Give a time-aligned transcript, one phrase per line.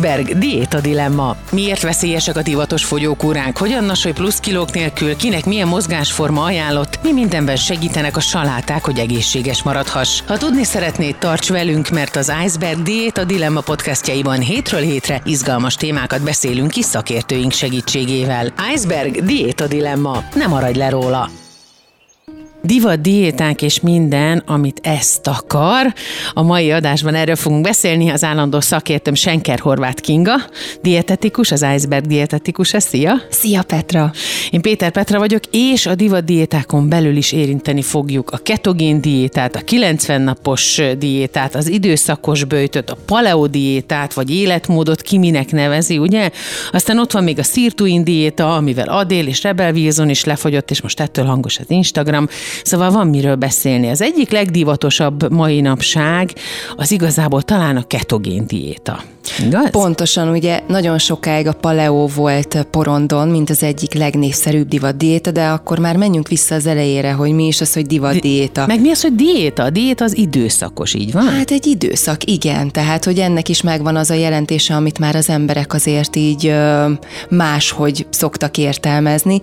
[0.00, 1.36] Iceberg diéta dilemma.
[1.52, 3.58] Miért veszélyesek a divatos fogyókúránk?
[3.58, 5.16] Hogyan nasolj plusz kilók nélkül?
[5.16, 6.98] Kinek milyen mozgásforma ajánlott?
[7.02, 10.20] Mi mindenben segítenek a saláták, hogy egészséges maradhass?
[10.26, 16.22] Ha tudni szeretnéd, tarts velünk, mert az Iceberg diéta dilemma podcastjaiban hétről hétre izgalmas témákat
[16.22, 18.52] beszélünk ki szakértőink segítségével.
[18.74, 20.22] Iceberg diéta dilemma.
[20.34, 21.49] Nem maradj le róla!
[22.62, 25.94] Divat, diéták és minden, amit ezt akar.
[26.32, 28.08] A mai adásban erről fogunk beszélni.
[28.08, 30.34] Az állandó szakértőm Senker Horváth Kinga,
[30.82, 32.74] dietetikus, az Iceberg dietetikus.
[32.78, 33.22] Szia!
[33.30, 34.12] Szia Petra!
[34.50, 39.56] Én Péter Petra vagyok, és a divat diétákon belül is érinteni fogjuk a ketogén diétát,
[39.56, 45.98] a 90 napos diétát, az időszakos bőjtöt, a paleo diétát, vagy életmódot, ki minek nevezi,
[45.98, 46.30] ugye?
[46.72, 50.82] Aztán ott van még a szirtuin diéta, amivel Adél és Rebel Wilson is lefogyott, és
[50.82, 52.28] most ettől hangos az Instagram.
[52.64, 53.88] Szóval van miről beszélni.
[53.88, 56.32] Az egyik legdivatosabb mai napság
[56.76, 59.02] az igazából talán a ketogén diéta.
[59.46, 59.70] Igaz?
[59.70, 65.46] Pontosan, ugye nagyon sokáig a paleo volt porondon, mint az egyik legnépszerűbb divat diéta, de
[65.46, 68.66] akkor már menjünk vissza az elejére, hogy mi is az, hogy divat diéta.
[68.66, 69.62] Meg mi az, hogy diéta?
[69.62, 71.28] A diéta az időszakos, így van?
[71.28, 72.70] Hát egy időszak, igen.
[72.70, 76.54] Tehát, hogy ennek is megvan az a jelentése, amit már az emberek azért így
[77.28, 79.40] máshogy szoktak értelmezni.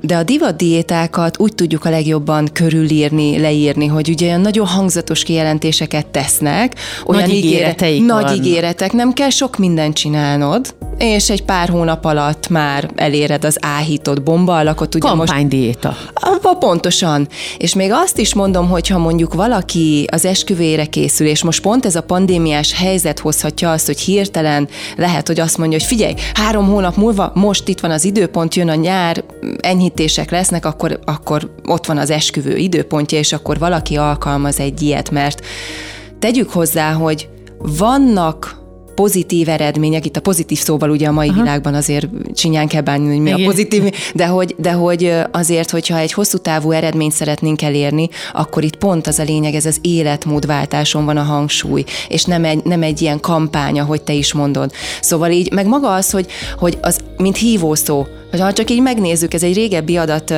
[0.00, 5.22] De a divat diétákat úgy tudjuk a legjobban körülírni, leírni, hogy ugye olyan nagyon hangzatos
[5.22, 6.74] kijelentéseket tesznek,
[7.06, 12.04] olyan nagy ígéreteik ígéret, Nagy ígéretek nem kell sok mindent csinálnod, és egy pár hónap
[12.04, 14.94] alatt már eléred az áhított bomba alakot.
[14.94, 15.96] Ugye Kampánydiéta.
[16.42, 17.28] Most, pontosan.
[17.58, 21.86] És még azt is mondom, hogy ha mondjuk valaki az esküvére készül, és most pont
[21.86, 26.66] ez a pandémiás helyzet hozhatja azt, hogy hirtelen lehet, hogy azt mondja, hogy figyelj, három
[26.66, 29.24] hónap múlva, most itt van az időpont, jön a nyár,
[29.60, 35.10] enyhítések lesznek, akkor, akkor ott van az esküvő időpontja, és akkor valaki alkalmaz egy ilyet,
[35.10, 35.40] mert
[36.18, 38.64] tegyük hozzá, hogy vannak
[38.96, 41.42] pozitív eredmények, itt a pozitív szóval ugye a mai Aha.
[41.42, 43.40] világban azért csinyán kell bánni, hogy mi Igen.
[43.40, 43.82] a pozitív,
[44.14, 49.06] de hogy, de hogy azért, hogyha egy hosszú távú eredményt szeretnénk elérni, akkor itt pont
[49.06, 53.20] az a lényeg, ez az életmódváltáson van a hangsúly, és nem egy, nem egy ilyen
[53.20, 54.72] kampány, ahogy te is mondod.
[55.00, 56.26] Szóval így, meg maga az, hogy,
[56.58, 58.06] hogy az, mint hívószó,
[58.38, 60.34] ha csak így megnézzük, ez egy régebbi adat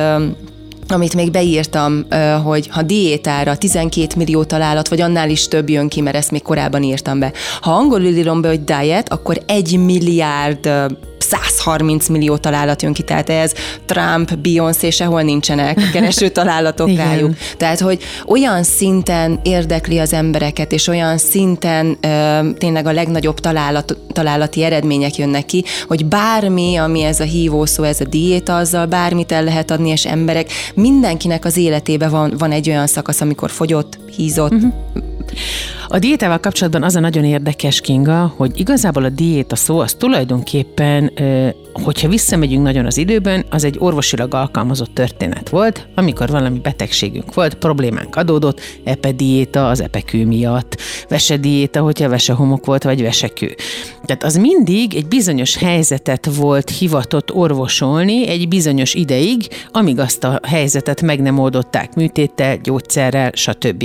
[0.91, 2.05] amit még beírtam,
[2.43, 6.41] hogy ha diétára 12 millió találat, vagy annál is több jön ki, mert ezt még
[6.41, 7.31] korábban írtam be.
[7.61, 10.69] Ha angolul írom be, hogy diet, akkor egy milliárd
[11.29, 13.53] 130 millió találat jön ki, tehát ez
[13.85, 17.35] Trump, Beyoncé sehol nincsenek kereső találatok rájuk.
[17.57, 23.97] Tehát, hogy olyan szinten érdekli az embereket, és olyan szinten ö, tényleg a legnagyobb találat,
[24.11, 29.31] találati eredmények jönnek ki, hogy bármi, ami ez a hívószó, ez a diéta, azzal bármit
[29.31, 33.99] el lehet adni, és emberek, mindenkinek az életében van, van egy olyan szakasz, amikor fogyott,
[34.15, 34.73] hízott, uh-huh
[35.87, 41.11] a diétával kapcsolatban az a nagyon érdekes, Kinga, hogy igazából a diéta szó az tulajdonképpen,
[41.73, 47.55] hogyha visszamegyünk nagyon az időben, az egy orvosilag alkalmazott történet volt, amikor valami betegségünk volt,
[47.55, 53.55] problémánk adódott, epediéta az epekő miatt, vesediéta, hogyha vesehomok volt, vagy vesekő.
[54.05, 60.39] Tehát az mindig egy bizonyos helyzetet volt hivatott orvosolni egy bizonyos ideig, amíg azt a
[60.43, 63.83] helyzetet meg nem oldották műtéttel, gyógyszerrel, stb.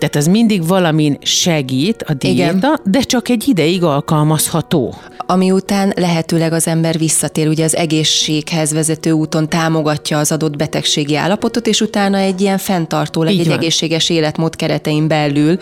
[0.00, 2.80] Tehát az mindig valamin segít a diéta, Igen.
[2.84, 4.94] de csak egy ideig alkalmazható
[5.26, 11.16] ami után lehetőleg az ember visszatér, ugye az egészséghez vezető úton támogatja az adott betegségi
[11.16, 13.56] állapotot, és utána egy ilyen fenntartólag, egy van.
[13.56, 15.58] egészséges életmód keretein belül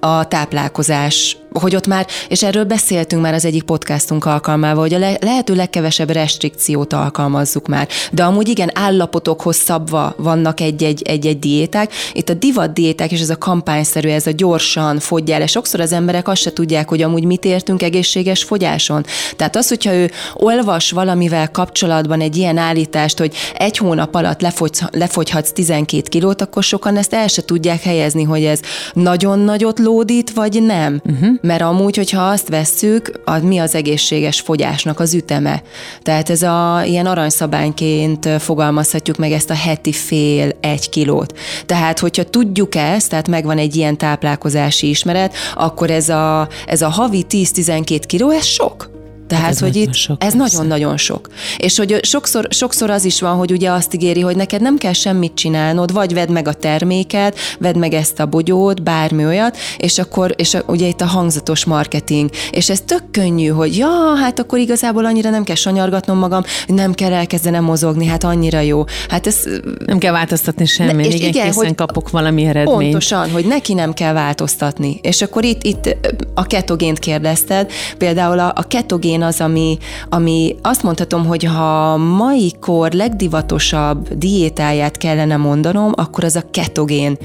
[0.00, 4.98] a táplálkozás hogy ott már, és erről beszéltünk már az egyik podcastunk alkalmával, hogy a
[4.98, 7.88] le, lehető legkevesebb restrikciót alkalmazzuk már.
[8.12, 11.92] De amúgy igen, állapotokhoz szabva vannak egy-egy, egy-egy diéták.
[12.12, 16.28] Itt a divat diéták és ez a kampányszerű, ez a gyorsan fogyjál, sokszor az emberek
[16.28, 19.04] azt se tudják, hogy amúgy mit értünk egészséges fogyáson.
[19.36, 24.70] Tehát az, hogyha ő olvas valamivel kapcsolatban egy ilyen állítást, hogy egy hónap alatt lefogy,
[24.90, 28.60] lefogyhatsz 12 kilót, akkor sokan ezt el se tudják helyezni, hogy ez
[28.92, 31.00] nagyon nagyot lódít, vagy nem.
[31.04, 31.28] Uh-huh.
[31.42, 35.62] Mert amúgy, hogyha azt vesszük, az mi az egészséges fogyásnak az üteme.
[36.02, 41.38] Tehát ez a ilyen aranyszabányként fogalmazhatjuk meg ezt a heti fél egy kilót.
[41.66, 46.88] Tehát, hogyha tudjuk ezt, tehát megvan egy ilyen táplálkozási ismeret, akkor ez a, ez a
[46.88, 48.91] havi 10-12 kiló, ez sok.
[49.36, 51.28] Tehát, ez hogy itt sok, ez nagyon-nagyon sok.
[51.58, 54.92] És hogy sokszor, sokszor az is van, hogy ugye azt ígéri, hogy neked nem kell
[54.92, 59.98] semmit csinálnod, vagy vedd meg a terméket, vedd meg ezt a bogyót, bármi olyat, és
[59.98, 62.30] akkor, és ugye itt a hangzatos marketing.
[62.50, 66.92] És ez tök könnyű, hogy ja, hát akkor igazából annyira nem kell sanyargatnom magam, nem
[66.92, 68.84] kell elkezdenem mozogni, hát annyira jó.
[69.08, 69.36] Hát ez
[69.86, 72.80] Nem kell változtatni semmi, Ne- és igen, igen, hogy- kapok valami eredményt.
[72.80, 74.98] Pontosan, hogy neki nem kell változtatni.
[75.02, 75.96] És akkor itt, itt
[76.34, 77.70] a ketogént kérdezted.
[77.98, 79.78] Például a, a ketogén az, ami,
[80.08, 87.16] ami azt mondhatom, hogy ha mai kor legdivatosabb diétáját kellene mondanom, akkor az a ketogén.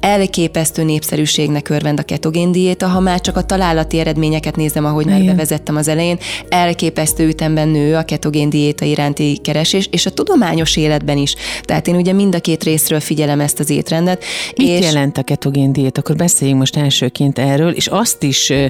[0.00, 5.20] Elképesztő népszerűségnek örvend a ketogén diéta, ha már csak a találati eredményeket nézem, ahogy már
[5.20, 5.34] Igen.
[5.34, 6.18] bevezettem az elején,
[6.48, 11.34] elképesztő ütemben nő a ketogén diéta iránti keresés, és a tudományos életben is.
[11.62, 14.24] Tehát én ugye mind a két részről figyelem ezt az étrendet.
[14.56, 15.98] Mit és jelent a ketogén diét?
[15.98, 18.66] Akkor beszéljünk most elsőként erről, és azt is ö,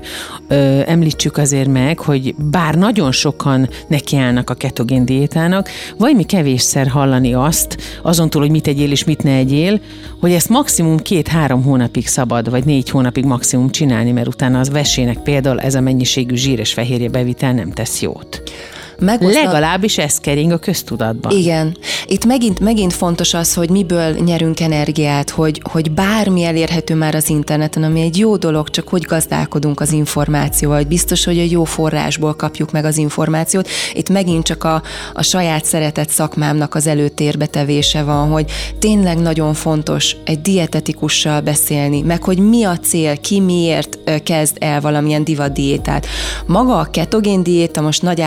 [0.48, 5.69] ö, említsük azért meg, hogy bár nagyon sokan nekiállnak a ketogén diétának,
[5.99, 9.81] vagy mi kevésszer hallani azt, azon túl, hogy mit egyél és mit ne egyél,
[10.20, 15.19] hogy ezt maximum két-három hónapig szabad, vagy négy hónapig maximum csinálni, mert utána az vesének
[15.19, 18.43] például ez a mennyiségű zsír és fehérje bevitel nem tesz jót.
[18.99, 21.32] Megosznak- Legalábbis ez kering a köztudatban.
[21.37, 21.76] Igen.
[22.06, 27.29] Itt megint, megint fontos az, hogy miből nyerünk energiát, hogy, hogy bármi elérhető már az
[27.29, 31.64] interneten, ami egy jó dolog, csak hogy gazdálkodunk az információval, hogy biztos, hogy a jó
[31.64, 33.69] forrásból kapjuk meg az információt.
[33.93, 34.82] Itt megint csak a,
[35.14, 42.00] a saját szeretett szakmámnak az előtérbe tevése van, hogy tényleg nagyon fontos egy dietetikussal beszélni,
[42.00, 46.06] meg hogy mi a cél, ki miért kezd el valamilyen divatdiétát.
[46.46, 48.20] Maga a ketogén diéta most nagy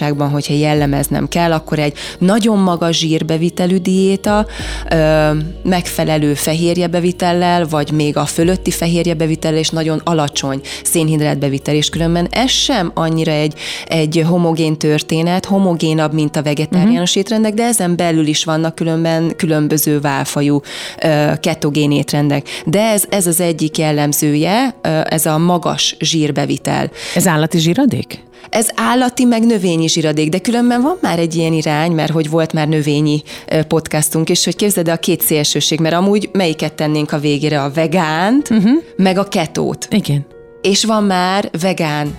[0.00, 4.46] általánosságban, hogyha jellemeznem kell, akkor egy nagyon magas zsírbevitelű diéta,
[4.90, 5.30] ö,
[5.62, 12.90] megfelelő fehérjebevitellel, vagy még a fölötti fehérjebevitellel, és nagyon alacsony szénhidrátbevitel, és különben ez sem
[12.94, 13.54] annyira egy,
[13.86, 20.00] egy homogén történet, homogénabb, mint a vegetáriánus étrendek, de ezen belül is vannak különben különböző
[20.00, 20.60] válfajú
[21.02, 22.46] ö, ketogén étrendek.
[22.66, 26.90] De ez, ez az egyik jellemzője, ö, ez a magas zsírbevitel.
[27.14, 28.28] Ez állati zsíradék?
[28.50, 32.52] Ez állati, meg növényi zsiradék, de különben van már egy ilyen irány, mert hogy volt
[32.52, 33.22] már növényi
[33.68, 37.70] podcastunk is, hogy képzeld el a két szélsőség, mert amúgy melyiket tennénk a végére, a
[37.70, 38.82] vegánt, uh-huh.
[38.96, 39.86] meg a ketót.
[39.90, 40.26] Igen.
[40.62, 42.16] És van már vegán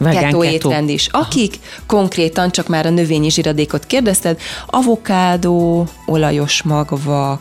[0.00, 0.44] keto.
[0.44, 7.40] étrend is, akik konkrétan csak már a növényi zsiradékot kérdezted, avokádó, olajos magvak,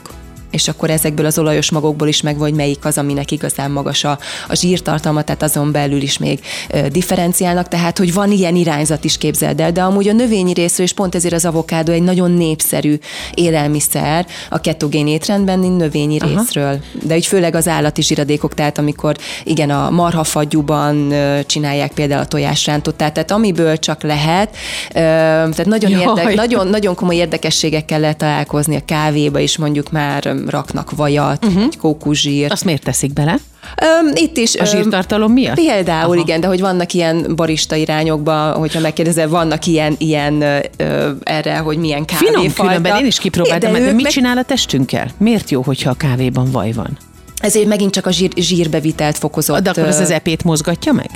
[0.51, 4.19] és akkor ezekből az olajos magokból is meg vagy melyik az, aminek igazán magas a,
[4.48, 6.39] a zsírtartalma, tehát azon belül is még
[6.69, 10.86] ö, differenciálnak, tehát hogy van ilyen irányzat is képzeld el, de amúgy a növényi részről,
[10.86, 13.00] és pont ezért az avokádó egy nagyon népszerű
[13.33, 16.36] élelmiszer a ketogén étrendben, növényi Aha.
[16.36, 16.80] részről.
[17.04, 21.13] De úgy főleg az állati zsiradékok, tehát amikor igen, a marhafagyúban
[21.45, 24.56] csinálják például a tojásrántottát, tehát amiből csak lehet,
[24.89, 26.01] ö, tehát nagyon, Jaj.
[26.01, 31.64] érdek, nagyon, nagyon komoly érdekességekkel lehet találkozni a kávéba is, mondjuk már raknak vajat, uh-huh.
[31.64, 32.52] egy kókuszsírt.
[32.52, 33.40] Azt miért teszik bele?
[33.82, 34.56] Öm, itt is.
[34.56, 35.56] A zsírtartalom miatt?
[35.56, 36.22] Például Aha.
[36.22, 40.42] igen, de hogy vannak ilyen barista irányokban, hogyha megkérdezel, vannak ilyen, ilyen
[40.78, 42.40] ö, erre, hogy milyen kávéfajta.
[42.40, 45.08] Finom különben, én is kipróbáltam, de, de mit meg- csinál a testünkkel?
[45.18, 46.98] Miért jó, hogyha a kávéban vaj van?
[47.38, 49.64] Ezért megint csak a zsír, zsírbevitelt fokozott.
[49.64, 51.10] De akkor ö, az epét mozgatja meg?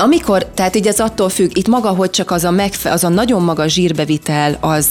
[0.00, 3.08] Amikor, tehát így ez attól függ, itt maga, hogy csak az a, megfe, az a
[3.08, 4.88] nagyon magas zsírbevitel, az,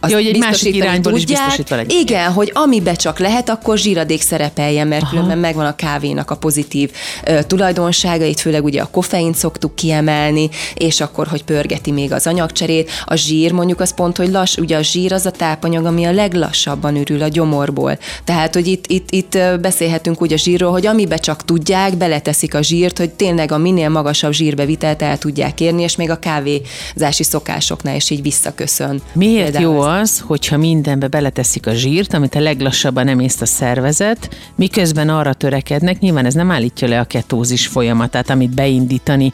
[0.00, 1.44] az Jó, hogy egy másik irányból is tudják.
[1.44, 1.82] biztosít vele.
[1.88, 5.10] Igen, hogy amibe csak lehet, akkor zsíradék szerepeljen, mert Aha.
[5.10, 6.90] különben megvan a kávénak a pozitív
[7.24, 12.90] ö, tulajdonságait, főleg ugye a koffeint szoktuk kiemelni, és akkor, hogy pörgeti még az anyagcserét.
[13.04, 16.12] A zsír mondjuk az pont, hogy lass, ugye a zsír az a tápanyag, ami a
[16.12, 17.98] leglassabban ürül a gyomorból.
[18.24, 22.62] Tehát, hogy itt, itt, itt beszélhetünk úgy a zsírról, hogy amibe csak tudják, beleteszik a
[22.62, 27.96] zsírt, hogy tényleg a minél magasabb zsírbevitelt el tudják érni, és még a kávézási szokásoknál
[27.96, 29.02] is így visszaköszön.
[29.12, 34.36] Miért Például jó az, hogyha mindenbe beleteszik a zsírt, amit a leglassabban emészt a szervezet,
[34.56, 39.32] miközben arra törekednek, nyilván ez nem állítja le a ketózis folyamatát, amit beindítani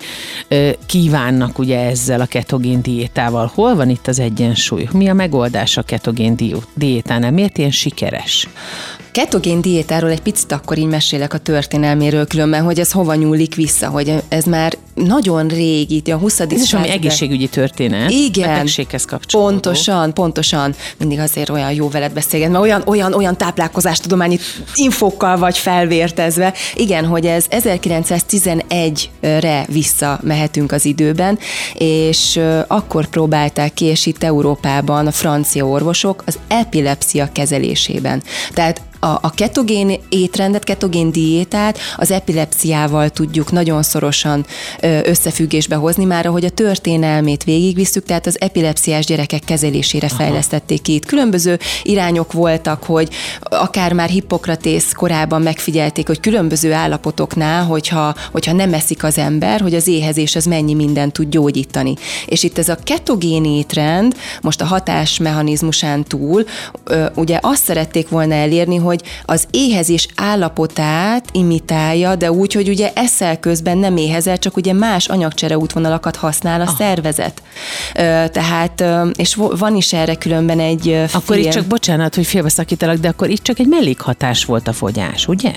[0.87, 3.51] kívánnak ugye ezzel a ketogén diétával.
[3.55, 4.89] Hol van itt az egyensúly?
[4.93, 6.37] Mi a megoldás a ketogén
[6.75, 7.31] diétánál?
[7.31, 8.49] Miért ilyen sikeres?
[9.19, 13.89] Ketogén diétáról egy picit akkor így mesélek a történelméről különben, hogy ez hova nyúlik vissza,
[13.89, 16.41] hogy ez már nagyon régi, itt a 20.
[16.41, 18.11] Ez is században- egészségügyi történet.
[18.11, 18.49] Igen.
[18.49, 19.51] Betegséghez kapcsolódó.
[19.51, 20.75] Pontosan, pontonsan.
[20.99, 24.39] Mindig azért olyan jó veled beszélgetni, mert olyan, olyan, olyan táplálkozástudományi
[24.75, 26.53] infókkal vagy felvértezve.
[26.75, 31.39] Igen, hogy ez 1911-re visszamehetünk az időben,
[31.75, 38.23] és akkor próbálták ki, és itt Európában a francia orvosok az epilepsia kezelésében.
[38.53, 44.47] Tehát a, a ketogén étrendet, ketogén diétát az epilepsziával tudjuk nagyon szorosan
[44.81, 50.17] ö, összefüggésbe hozni már, ahogy a történelmét végigvisszük, tehát az epilepsziás gyerekek kezelésére Aha.
[50.17, 50.95] fejlesztették ki.
[50.95, 53.09] Itt különböző irányok voltak, hogy
[53.41, 59.75] akár már Hippokratész korábban megfigyelték, hogy különböző állapotoknál, hogyha, hogyha nem eszik az ember, hogy
[59.75, 61.95] az éhezés az mennyi mindent tud gyógyítani.
[62.27, 66.45] És itt ez a ketogén étrend, most a hatásmechanizmusán túl,
[67.15, 73.41] ugye azt szerették volna elérni, hogy az éhezés állapotát imitálja, de úgy, hogy ugye eszel
[73.41, 76.77] közben nem éhezel, csak ugye más anyagcsere útvonalakat használ a ah.
[76.79, 77.43] szervezet.
[78.33, 78.85] Tehát,
[79.17, 81.47] és van is erre különben egy Akkor film.
[81.47, 85.53] itt csak, bocsánat, hogy félbeszakítalak, de akkor itt csak egy mellékhatás volt a fogyás, ugye?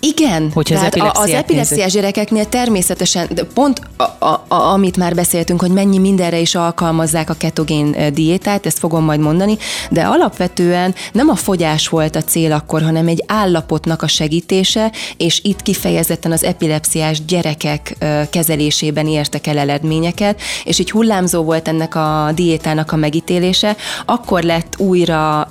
[0.00, 5.14] Igen, Hogyha tehát az, az epilepsziás gyerekeknél természetesen, de pont a, a, a, amit már
[5.14, 9.56] beszéltünk, hogy mennyi mindenre is alkalmazzák a ketogén diétát, ezt fogom majd mondani,
[9.90, 15.40] de alapvetően nem a fogyás volt a cél akkor, hanem egy állapotnak a segítése, és
[15.42, 17.96] itt kifejezetten az epilepsziás gyerekek
[18.30, 23.76] kezelésében értek el eredményeket, és így hullámzó volt ennek a diétának a megítélése,
[24.06, 25.50] akkor lett újra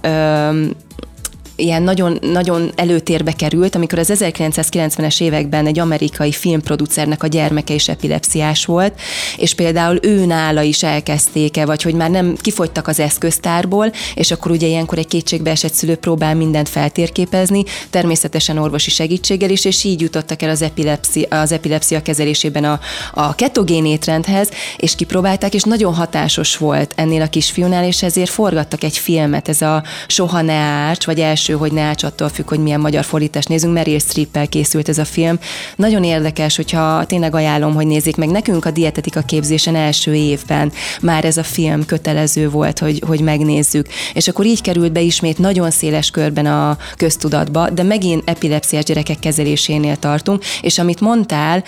[1.59, 7.87] ilyen nagyon, nagyon előtérbe került, amikor az 1990-es években egy amerikai filmproducernek a gyermeke is
[7.87, 8.99] epilepsziás volt,
[9.37, 14.51] és például ő nála is elkezdték-e, vagy hogy már nem kifogytak az eszköztárból, és akkor
[14.51, 20.01] ugye ilyenkor egy kétségbe esett szülő próbál mindent feltérképezni, természetesen orvosi segítséggel is, és így
[20.01, 22.79] jutottak el az epilepszia, az epilepszia kezelésében a,
[23.13, 28.83] a ketogén étrendhez, és kipróbálták, és nagyon hatásos volt ennél a kisfiúnál, és ezért forgattak
[28.83, 32.49] egy filmet, ez a Soha ne árts, vagy első első, hogy ne ács attól függ,
[32.49, 33.73] hogy milyen magyar fordítást nézünk.
[33.73, 35.39] Meryl streep készült ez a film.
[35.75, 38.29] Nagyon érdekes, hogyha tényleg ajánlom, hogy nézzék meg.
[38.29, 43.87] Nekünk a dietetika képzésen első évben már ez a film kötelező volt, hogy, hogy megnézzük.
[44.13, 49.19] És akkor így került be ismét nagyon széles körben a köztudatba, de megint epilepsziás gyerekek
[49.19, 51.63] kezelésénél tartunk, és amit mondtál,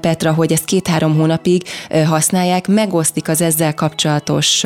[0.00, 1.62] Petra, hogy ezt két-három hónapig
[2.06, 4.64] használják, megosztik az ezzel kapcsolatos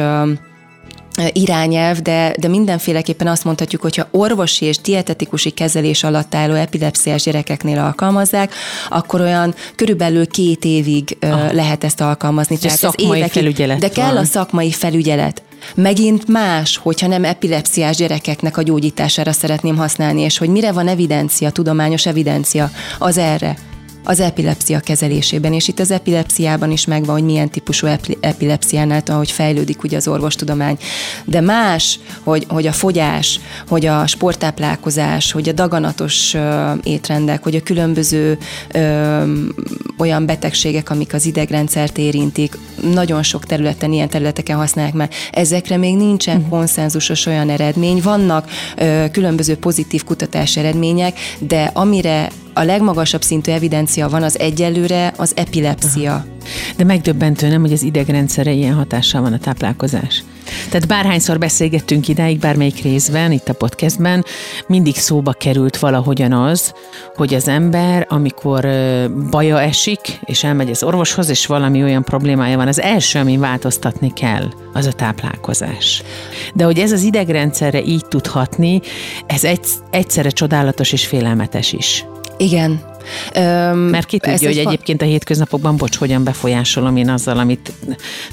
[1.33, 7.79] irányelv, de, de mindenféleképpen azt mondhatjuk, hogyha orvosi és dietetikusi kezelés alatt álló epilepsziás gyerekeknél
[7.79, 8.55] alkalmazzák,
[8.89, 11.53] akkor olyan körülbelül két évig ah.
[11.53, 12.55] lehet ezt alkalmazni.
[12.55, 14.17] És Tehát szakmai évekig, felügyelet De kell van.
[14.17, 15.43] a szakmai felügyelet.
[15.75, 21.51] Megint más, hogyha nem epilepsziás gyerekeknek a gyógyítására szeretném használni, és hogy mire van evidencia,
[21.51, 23.57] tudományos evidencia, az erre
[24.05, 27.87] az epilepsia kezelésében, és itt az epilepsziában is megvan, hogy milyen típusú
[28.21, 30.79] epilepsziánál, ahogy fejlődik ugye az orvostudomány.
[31.25, 37.55] De más, hogy, hogy a fogyás, hogy a sporttáplálkozás, hogy a daganatos ö, étrendek, hogy
[37.55, 38.39] a különböző
[38.73, 39.23] ö,
[39.99, 42.59] olyan betegségek, amik az idegrendszert érintik,
[42.93, 45.11] nagyon sok területen, ilyen területeken használják már.
[45.33, 46.51] Ezekre még nincsen uh-huh.
[46.51, 48.01] konszenzusos olyan eredmény.
[48.03, 52.29] Vannak ö, különböző pozitív kutatási eredmények, de amire
[52.59, 56.25] a legmagasabb szintű evidencia van az egyelőre az epilepsia.
[56.77, 60.25] De megdöbbentő nem, hogy az idegrendszere ilyen hatással van a táplálkozás.
[60.71, 64.25] Tehát bárhányszor beszélgettünk idáig, bármelyik részben, itt a podcastben,
[64.67, 66.73] mindig szóba került valahogyan az,
[67.15, 68.69] hogy az ember, amikor
[69.31, 74.13] baja esik, és elmegy az orvoshoz, és valami olyan problémája van, az első, ami változtatni
[74.13, 76.03] kell, az a táplálkozás.
[76.55, 78.81] De hogy ez az idegrendszerre így tudhatni,
[79.27, 82.05] ez egy, egyszerre csodálatos és félelmetes is.
[82.39, 82.81] Igen.
[83.35, 87.73] Öm, Mert ki tudja, hogy egyébként a hétköznapokban, bocs, hogyan befolyásolom én azzal, amit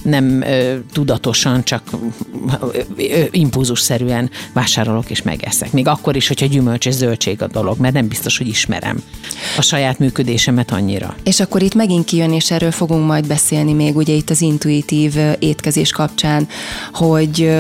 [0.02, 1.84] nem ö, tudatosan, csak
[3.32, 5.72] impulzusszerűen vásárolok és megeszek.
[5.72, 9.04] Még akkor is, hogyha gyümölcs és zöldség a dolog, mert nem biztos, hogy ismerem
[9.58, 11.16] a saját működésemet annyira.
[11.24, 15.16] És akkor itt megint kijön, és erről fogunk majd beszélni még ugye itt az intuitív
[15.40, 16.48] étkezés kapcsán,
[16.94, 17.52] hogy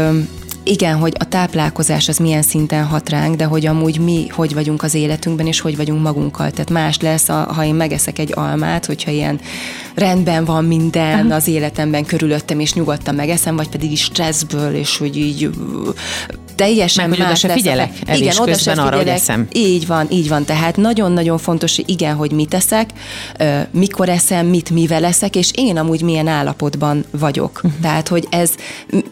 [0.65, 4.83] igen, hogy a táplálkozás az milyen szinten hat ránk, de hogy amúgy mi hogy vagyunk
[4.83, 6.51] az életünkben, és hogy vagyunk magunkkal.
[6.51, 9.39] Tehát más lesz, ha én megeszek egy almát, hogyha ilyen
[9.95, 15.17] rendben van minden az életemben körülöttem, és nyugodtan megeszem, vagy pedig is stresszből, és hogy
[15.17, 15.49] így
[16.55, 18.13] teljesen Meg, hogy oda se figyelek, a...
[18.13, 19.19] igen, oda se arra, figyelek.
[19.19, 19.47] eszem.
[19.51, 20.45] Így van, így van.
[20.45, 22.89] Tehát nagyon-nagyon fontos, hogy igen, hogy mit eszek,
[23.71, 27.61] mikor eszem, mit mivel eszek, és én amúgy milyen állapotban vagyok.
[27.63, 27.81] Uh-huh.
[27.81, 28.49] Tehát, hogy ez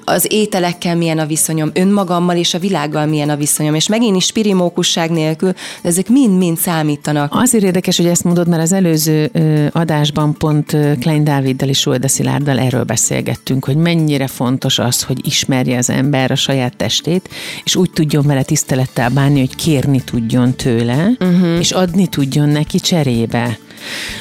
[0.03, 4.25] az ételekkel milyen a viszonyom, önmagammal és a világgal milyen a viszonyom, és megint is
[4.25, 7.31] spirimókusság nélkül, de ezek mind-mind számítanak.
[7.35, 9.31] Azért érdekes, hogy ezt mondod, mert az előző
[9.71, 15.77] adásban pont Klein Dáviddal és Ulda Szilárddal erről beszélgettünk, hogy mennyire fontos az, hogy ismerje
[15.77, 17.29] az ember a saját testét,
[17.63, 21.59] és úgy tudjon vele tisztelettel bánni, hogy kérni tudjon tőle, uh-huh.
[21.59, 23.57] és adni tudjon neki cserébe.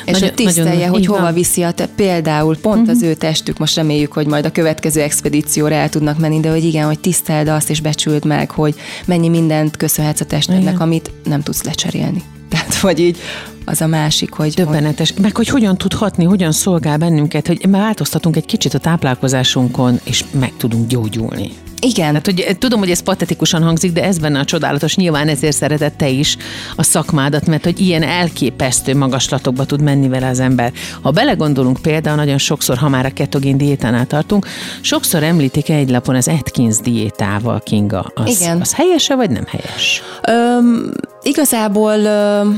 [0.04, 1.34] És nagyon, hogy tisztelje, nagyon, hogy hova van.
[1.34, 2.96] viszi a te, például pont uh-huh.
[2.96, 6.64] az ő testük, most reméljük, hogy majd a következő expedícióra el tudnak menni, de hogy
[6.64, 10.76] igen, hogy tiszteld azt és becsüld meg, hogy mennyi mindent köszönhetsz a testednek, igen.
[10.76, 12.22] amit nem tudsz lecserélni.
[12.50, 13.18] Tehát, vagy így
[13.64, 14.52] az a másik, hogy...
[14.52, 15.14] Döbbenetes.
[15.22, 20.24] Meg hogy hogyan tud hatni, hogyan szolgál bennünket, hogy változtatunk egy kicsit a táplálkozásunkon, és
[20.30, 21.50] meg tudunk gyógyulni.
[21.86, 22.14] Igen.
[22.14, 24.96] Hát, hogy eh, tudom, hogy ez patetikusan hangzik, de ez benne a csodálatos.
[24.96, 26.36] Nyilván ezért szeretett te is
[26.76, 30.72] a szakmádat, mert hogy ilyen elképesztő magaslatokba tud menni vele az ember.
[31.02, 34.46] Ha belegondolunk például, nagyon sokszor, ha már a ketogén diétánál tartunk,
[34.80, 38.12] sokszor említik egy lapon az Atkins diétával, Kinga.
[38.14, 38.60] Az, Igen.
[38.60, 40.02] Az helyese vagy nem helyes?
[40.28, 41.96] Öm, igazából...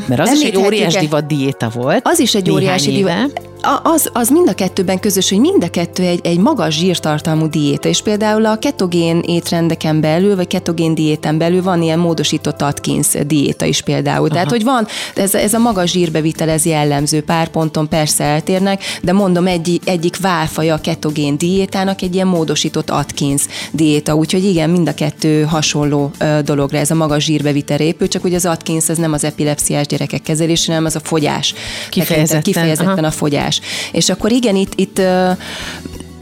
[0.07, 2.01] Mert az is egy óriás divat diéta volt.
[2.05, 3.53] Az is egy óriási divat
[3.83, 7.89] az, az mind a kettőben közös, hogy mind a kettő egy, egy magas zsírtartalmú diéta,
[7.89, 13.65] és például a ketogén étrendeken belül, vagy ketogén diéten belül van ilyen módosított Atkins diéta
[13.65, 14.25] is például.
[14.25, 14.35] Aha.
[14.35, 19.13] Tehát, hogy van, ez, ez a magas zsírbevitel, ez jellemző, pár ponton persze eltérnek, de
[19.13, 23.43] mondom, egy, egyik válfaja a ketogén diétának egy ilyen módosított Atkins
[23.73, 26.11] diéta, úgyhogy igen, mind a kettő hasonló
[26.45, 30.23] dologra, ez a magas zsírbevitel épül, csak ugye az Atkins ez nem az epilepsziás gyerekek
[30.23, 31.55] kezelése, hanem az a fogyás.
[31.91, 33.61] Kifejezetten, kifejezetten a fogyás.
[33.93, 35.01] És akkor igen, itt, itt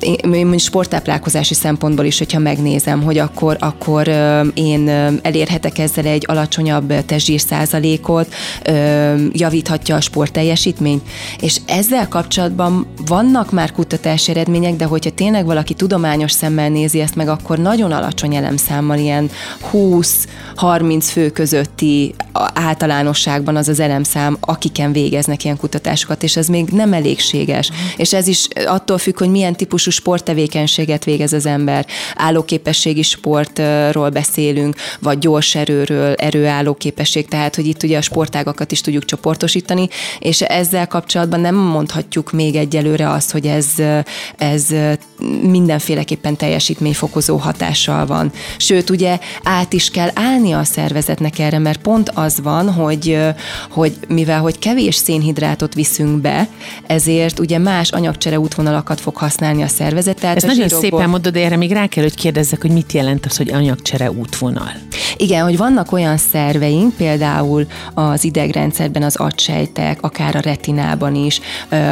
[0.02, 4.08] én sporttáplálkozási szempontból is, hogyha megnézem, hogy akkor, akkor
[4.54, 4.88] én
[5.22, 8.34] elérhetek ezzel egy alacsonyabb testzsír százalékot,
[9.32, 11.02] javíthatja a sport teljesítményt.
[11.40, 17.14] És ezzel kapcsolatban vannak már kutatási eredmények, de hogyha tényleg valaki tudományos szemmel nézi ezt
[17.14, 19.30] meg, akkor nagyon alacsony elemszámmal, ilyen
[19.72, 22.14] 20-30 fő közötti
[22.54, 27.68] általánosságban az az elemszám, akiken végeznek ilyen kutatásokat, és ez még nem elégséges.
[27.68, 27.84] Uh-huh.
[27.96, 31.86] És ez is attól függ, hogy milyen típusú sporttevékenységet végez az ember.
[32.14, 39.04] Állóképességi sportról beszélünk, vagy gyors erőről, erőállóképesség, tehát hogy itt ugye a sportágakat is tudjuk
[39.04, 43.66] csoportosítani, és ezzel kapcsolatban nem mondhatjuk még egyelőre azt, hogy ez,
[44.36, 44.66] ez
[45.42, 48.32] mindenféleképpen teljesítményfokozó hatással van.
[48.56, 53.18] Sőt, ugye át is kell állni a szervezetnek erre, mert pont az van, hogy,
[53.70, 56.48] hogy mivel hogy kevés szénhidrátot viszünk be,
[56.86, 59.81] ezért ugye más anyagcsere útvonalakat fog használni a szervezet.
[59.90, 60.80] Tehát Ez nagyon zsírokból...
[60.80, 64.72] szépen mondod, erre még rá kell, hogy kérdezzek, hogy mit jelent az, hogy anyagcsere útvonal.
[65.16, 71.40] Igen, hogy vannak olyan szerveink, például az idegrendszerben az agysejtek, akár a retinában is,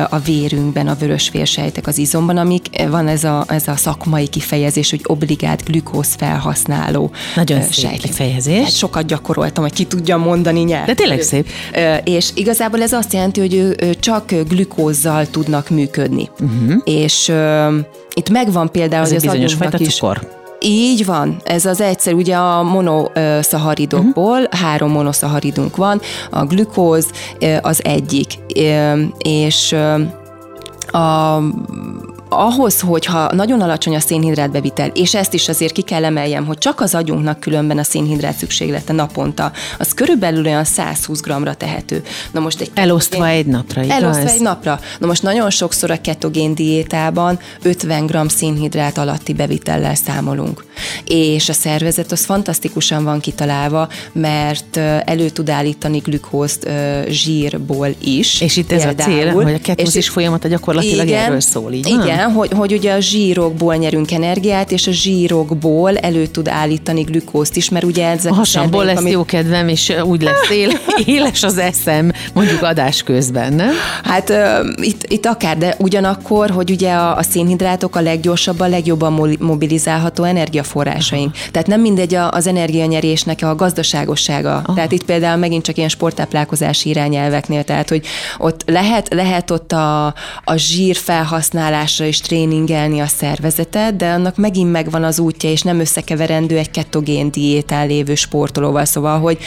[0.08, 4.90] a vérünkben, a vörös vérsejtek, az izomban, amik van ez a, ez a szakmai kifejezés,
[4.90, 8.00] hogy obligát glükóz felhasználó Nagyon szép sejtek.
[8.00, 8.62] kifejezés.
[8.62, 10.86] Hát sokat gyakoroltam, hogy ki tudja mondani nyelv.
[10.86, 11.48] De tényleg szép.
[12.04, 16.28] És igazából ez azt jelenti, hogy ő csak glükózzal tudnak működni.
[16.40, 16.82] Uh-huh.
[16.84, 17.32] És
[18.14, 20.38] itt megvan például, ez hogy az bizonyos fajta is, cukor.
[20.62, 24.60] Így van, ez az egyszer ugye a monoszaharidokból, uh-huh.
[24.60, 27.06] három monoszaharidunk van, a glükóz
[27.60, 28.38] az egyik,
[29.18, 29.76] és
[30.92, 31.38] a
[32.30, 36.80] ahhoz, hogyha nagyon alacsony a szénhidrátbevitel, és ezt is azért ki kell emeljem, hogy csak
[36.80, 42.02] az agyunknak különben a szénhidrát szükséglete naponta, az körülbelül olyan 120 g-ra tehető.
[42.32, 44.02] Na most egy Elosztva egy napra, igaz?
[44.02, 44.80] Elosztva egy napra.
[44.98, 50.64] Na most nagyon sokszor a ketogén diétában 50 g szénhidrát alatti bevitellel számolunk.
[51.06, 56.68] És a szervezet az fantasztikusan van kitalálva, mert elő tud állítani glükózt
[57.08, 58.40] zsírból is.
[58.40, 59.10] És itt ez például.
[59.10, 62.32] a cél, hogy a ketózis folyamata gyakorlatilag igen, erről szól, így Igen, van?
[62.32, 67.68] hogy, hogy ugye a zsírokból nyerünk energiát, és a zsírokból elő tud állítani glükózt is,
[67.68, 69.12] mert ugye ezek a hasamból lesz amit...
[69.12, 70.70] jó kedvem, és úgy lesz él,
[71.16, 73.72] éles az eszem, mondjuk adás közben, nem?
[74.04, 79.36] Hát uh, itt, itt akár, de ugyanakkor, hogy ugye a, a szénhidrátok a leggyorsabban, legjobban
[79.38, 81.34] mobilizálható energiaforrásaink.
[81.34, 81.50] Aha.
[81.50, 84.62] Tehát nem mindegy az energianyerésnek a gazdaságossága.
[84.64, 84.74] Aha.
[84.74, 88.06] Tehát itt például megint csak ilyen sporttáplálkozási irányelveknél, tehát hogy
[88.38, 90.06] ott lehet, lehet ott a,
[90.44, 95.80] a zsír felhasználásra is tréningelni a szervezetet, de annak megint megvan az útja, és nem
[95.80, 98.84] összekeverendő egy ketogén diétán lévő sportolóval.
[98.84, 99.38] Szóval, hogy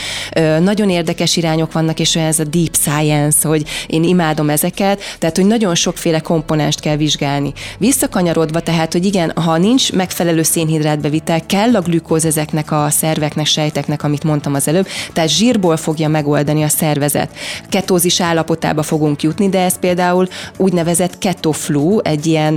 [0.60, 5.36] nagyon érdekes irányok vannak, és olyan ez a deep science, hogy én imádom ezeket, tehát,
[5.36, 7.54] hogy nagyon sokféle komponenst kell vizsgálni.
[7.78, 14.04] Visszakanyarodva, tehát, hogy igen, ha nincs megfelelő szénhidrátbevitel, kell a glükóz ezeknek a szerveknek, sejteknek,
[14.04, 17.30] amit mondtam az előbb, tehát zsírból fogja megoldani a szervezet.
[17.70, 22.53] Ketózis állapotába fogunk jutni, de ez például úgynevezett ketoflu, egy ilyen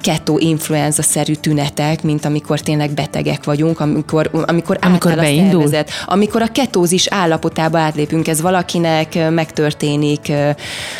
[0.00, 5.44] keto-influenza-szerű tünetek, mint amikor tényleg betegek vagyunk, amikor, amikor, amikor beindul.
[5.46, 10.32] a szervezet, amikor a ketózis állapotába átlépünk, ez valakinek megtörténik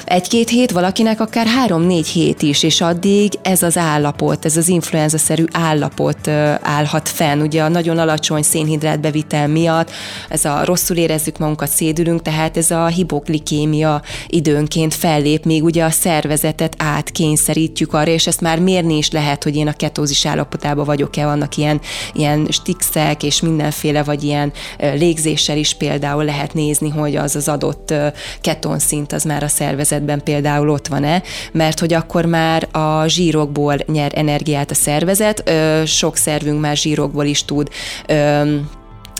[0.05, 5.45] egy-két hét, valakinek akár három-négy hét is, és addig ez az állapot, ez az influenza-szerű
[5.53, 9.91] állapot áll állhat fenn, ugye a nagyon alacsony szénhidrátbevitel miatt,
[10.29, 15.91] ez a rosszul érezzük magunkat, szédülünk, tehát ez a hipoglikémia időnként fellép, még ugye a
[15.91, 21.25] szervezetet átkényszerítjük arra, és ezt már mérni is lehet, hogy én a ketózis állapotában vagyok-e,
[21.25, 21.81] vannak ilyen,
[22.13, 27.95] ilyen stixek és mindenféle, vagy ilyen légzéssel is például lehet nézni, hogy az az adott
[28.41, 34.13] ketonszint az már a szervezetben például ott van-e, mert hogy akkor már a zsírokból nyer
[34.15, 35.51] energiát a szervezet,
[35.85, 37.69] sok szervünk már zsírokból is tud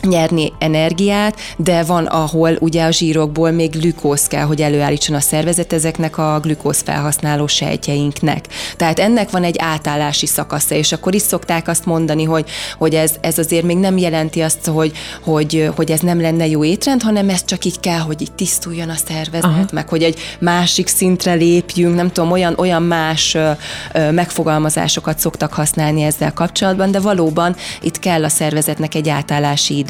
[0.01, 5.73] nyerni energiát, de van, ahol ugye a zsírokból még glükóz kell, hogy előállítson a szervezet
[5.73, 8.45] ezeknek a glükóz felhasználó sejtjeinknek.
[8.77, 13.11] Tehát ennek van egy átállási szakasza, és akkor is szokták azt mondani, hogy, hogy ez,
[13.21, 14.91] ez azért még nem jelenti azt, hogy,
[15.23, 18.89] hogy, hogy ez nem lenne jó étrend, hanem ez csak így kell, hogy így tisztuljon
[18.89, 19.65] a szervezet, Aha.
[19.71, 23.51] meg hogy egy másik szintre lépjünk, nem tudom, olyan, olyan más ö,
[23.93, 29.86] ö, megfogalmazásokat szoktak használni ezzel kapcsolatban, de valóban itt kell a szervezetnek egy átállási idő.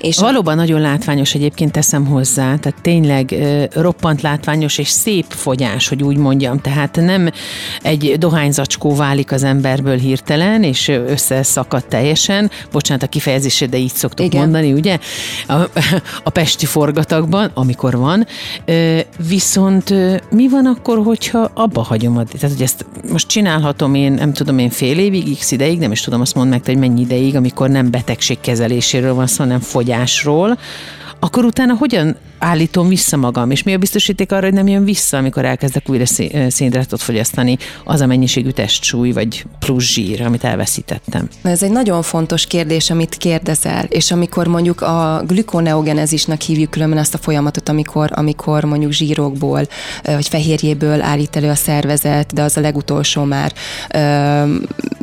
[0.00, 3.34] És Valóban nagyon látványos egyébként teszem hozzá, tehát tényleg
[3.74, 6.60] roppant látványos és szép fogyás, hogy úgy mondjam.
[6.60, 7.30] Tehát nem
[7.82, 12.50] egy dohányzacskó válik az emberből hirtelen, és összeszakad teljesen.
[12.72, 14.40] Bocsánat a kifejezésre, de így szoktuk Igen.
[14.40, 14.98] mondani, ugye?
[15.46, 15.54] A,
[16.22, 18.26] a pesti forgatagban, amikor van.
[19.28, 19.94] Viszont
[20.30, 22.14] mi van akkor, hogyha abba hagyom?
[22.14, 26.00] Tehát, hogy ezt most csinálhatom én, nem tudom én fél évig, x ideig, nem is
[26.00, 30.58] tudom azt mondani meg, hogy mennyi ideig, amikor nem betegség kezeléséről van szó, hanem fogyásról,
[31.22, 35.16] akkor utána hogyan állítom vissza magam, és mi a biztosíték arra, hogy nem jön vissza,
[35.16, 41.28] amikor elkezdek újra szénhidrátot fogyasztani, az a mennyiségű testsúly, vagy plusz zsír, amit elveszítettem?
[41.42, 47.14] Ez egy nagyon fontos kérdés, amit kérdezel, és amikor mondjuk a glükoneogenezisnak hívjuk különben azt
[47.14, 49.66] a folyamatot, amikor, amikor mondjuk zsírokból,
[50.02, 53.52] vagy fehérjéből állít elő a szervezet, de az a legutolsó már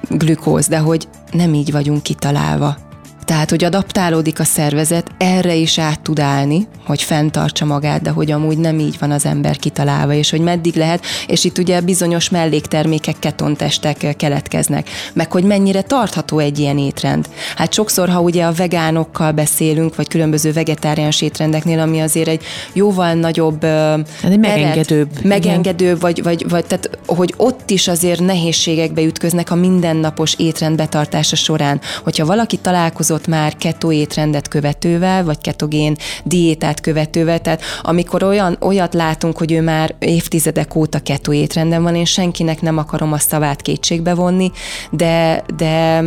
[0.09, 2.85] glükóz, de hogy nem így vagyunk kitalálva
[3.27, 8.31] tehát, hogy adaptálódik a szervezet, erre is át tud állni, hogy fenntartsa magát, de hogy
[8.31, 12.29] amúgy nem így van az ember kitalálva, és hogy meddig lehet, és itt ugye bizonyos
[12.29, 17.27] melléktermékek, ketontestek keletkeznek, meg hogy mennyire tartható egy ilyen étrend.
[17.55, 23.13] Hát sokszor, ha ugye a vegánokkal beszélünk, vagy különböző vegetáriáns étrendeknél, ami azért egy jóval
[23.13, 25.09] nagyobb hát egy megengedőbb.
[25.23, 31.35] Megengedőbb, vagy, vagy, vagy tehát, hogy ott is azért nehézségekbe ütköznek a mindennapos étrend betartása
[31.35, 31.81] során.
[32.03, 38.57] Hogyha valaki találkozott dolgozott már keto étrendet követővel, vagy ketogén diétát követővel, tehát amikor olyan,
[38.61, 43.17] olyat látunk, hogy ő már évtizedek óta keto étrenden van, én senkinek nem akarom a
[43.17, 44.51] szavát kétségbe vonni,
[44.91, 46.03] de, de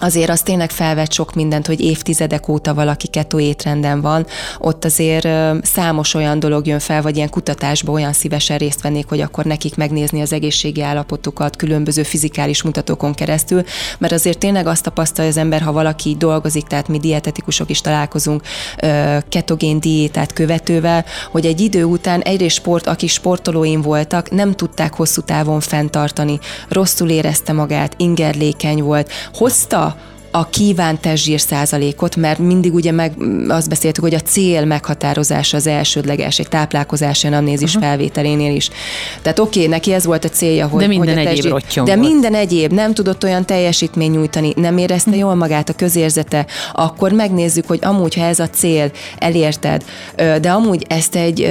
[0.00, 4.26] azért az tényleg felvet sok mindent, hogy évtizedek óta valaki keto étrenden van,
[4.58, 5.28] ott azért
[5.62, 9.76] számos olyan dolog jön fel, vagy ilyen kutatásban olyan szívesen részt vennék, hogy akkor nekik
[9.76, 13.62] megnézni az egészségi állapotukat különböző fizikális mutatókon keresztül,
[13.98, 18.42] mert azért tényleg azt tapasztalja az ember, ha valaki dolgozik, tehát mi dietetikusok is találkozunk
[19.28, 25.20] ketogén diétát követővel, hogy egy idő után egyrészt sport, akik sportolóim voltak, nem tudták hosszú
[25.20, 29.81] távon fenntartani, rosszul érezte magát, ingerlékeny volt, hozta
[30.34, 33.12] a kívánt testzsír százalékot, mert mindig ugye meg
[33.48, 37.88] azt beszéltük, hogy a cél meghatározása az elsődleges, egy táplálkozási anamnézis uh-huh.
[37.88, 38.70] felvételénél is.
[39.22, 40.80] Tehát oké, okay, neki ez volt a célja, hogy...
[40.80, 41.42] De minden hogy a egyéb
[41.74, 41.96] De volt.
[41.96, 45.24] minden egyéb, nem tudott olyan teljesítmény nyújtani, nem érezte uh-huh.
[45.24, 49.84] jól magát a közérzete, akkor megnézzük, hogy amúgy, ha ez a cél, elérted,
[50.16, 51.42] de amúgy ezt egy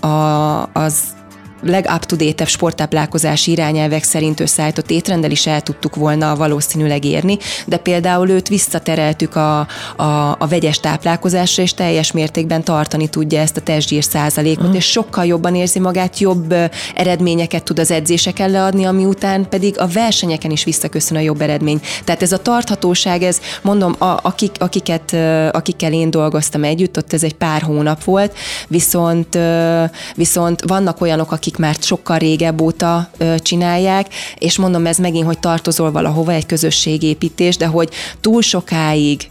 [0.00, 1.15] a, az
[1.62, 8.48] legup-to-date sporttáplálkozási irányelvek szerint összeállított étrendel is el tudtuk volna valószínűleg érni, de például őt
[8.48, 9.58] visszatereltük a,
[9.96, 14.74] a, a vegyes táplálkozásra, és teljes mértékben tartani tudja ezt a testgyír százalékot, mm.
[14.74, 16.54] és sokkal jobban érzi magát, jobb
[16.94, 21.80] eredményeket tud az edzéseken leadni, ami után pedig a versenyeken is visszaköszön a jobb eredmény.
[22.04, 25.16] Tehát ez a tarthatóság, ez mondom, a, akik, akiket,
[25.52, 28.34] akikkel én dolgoztam együtt, ott ez egy pár hónap volt,
[28.68, 29.38] viszont,
[30.14, 35.38] viszont vannak olyanok, akik akik már sokkal régebb óta csinálják, és mondom, ez megint, hogy
[35.38, 37.88] tartozol valahova, egy közösségépítés, de hogy
[38.20, 39.28] túl sokáig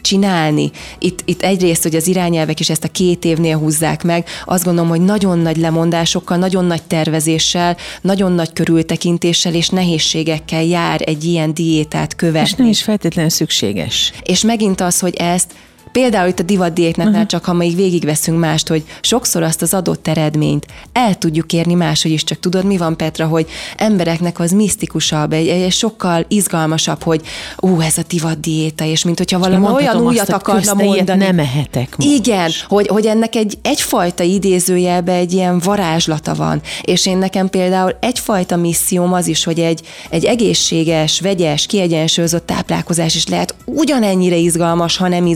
[0.00, 4.64] csinálni, itt, itt egyrészt, hogy az irányelvek is ezt a két évnél húzzák meg, azt
[4.64, 11.24] gondolom, hogy nagyon nagy lemondásokkal, nagyon nagy tervezéssel, nagyon nagy körültekintéssel és nehézségekkel jár egy
[11.24, 12.48] ilyen diétát követni.
[12.48, 14.12] És nem is feltétlenül szükséges.
[14.22, 15.52] És megint az, hogy ezt
[15.98, 17.28] Például itt a divatdiétnetnál uh-huh.
[17.28, 22.10] csak, ha még végigveszünk mást, hogy sokszor azt az adott eredményt el tudjuk érni máshogy
[22.10, 27.20] is, csak tudod, mi van Petra, hogy embereknek az misztikusabb, egy, egy sokkal izgalmasabb, hogy
[27.56, 31.24] ú, ez a divatdiéta, és mint hogyha valami olyan újat akarna mondani.
[31.24, 32.10] nem ehetek most.
[32.10, 37.96] Igen, hogy, hogy ennek egy, egyfajta idézőjelbe egy ilyen varázslata van, és én nekem például
[38.00, 39.80] egyfajta misszióm az is, hogy egy,
[40.10, 45.26] egy egészséges, vegyes, kiegyensúlyozott táplálkozás is lehet ugyanennyire izgalmas, ha nem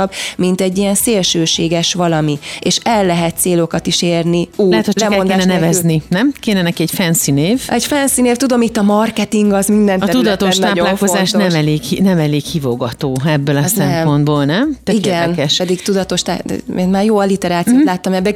[0.00, 4.48] izgalmasabb, mint egy ilyen szélsőséges valami, és el lehet célokat is érni.
[4.56, 6.32] Ú, lehet, hogy csak el kéne nevezni, nem?
[6.40, 7.62] Kéne neki egy fancy név.
[7.68, 12.18] Egy fancy név, tudom, itt a marketing az minden A tudatos táplálkozás nem elég, nem
[12.18, 14.58] elég hívogató ebből a Ez szempontból, nem?
[14.58, 14.76] nem?
[14.84, 15.56] Tök Igen, érdekes.
[15.56, 16.44] pedig tudatos, tá-
[16.78, 17.84] én már jó alliterációt mm.
[17.84, 18.32] láttam ebbe,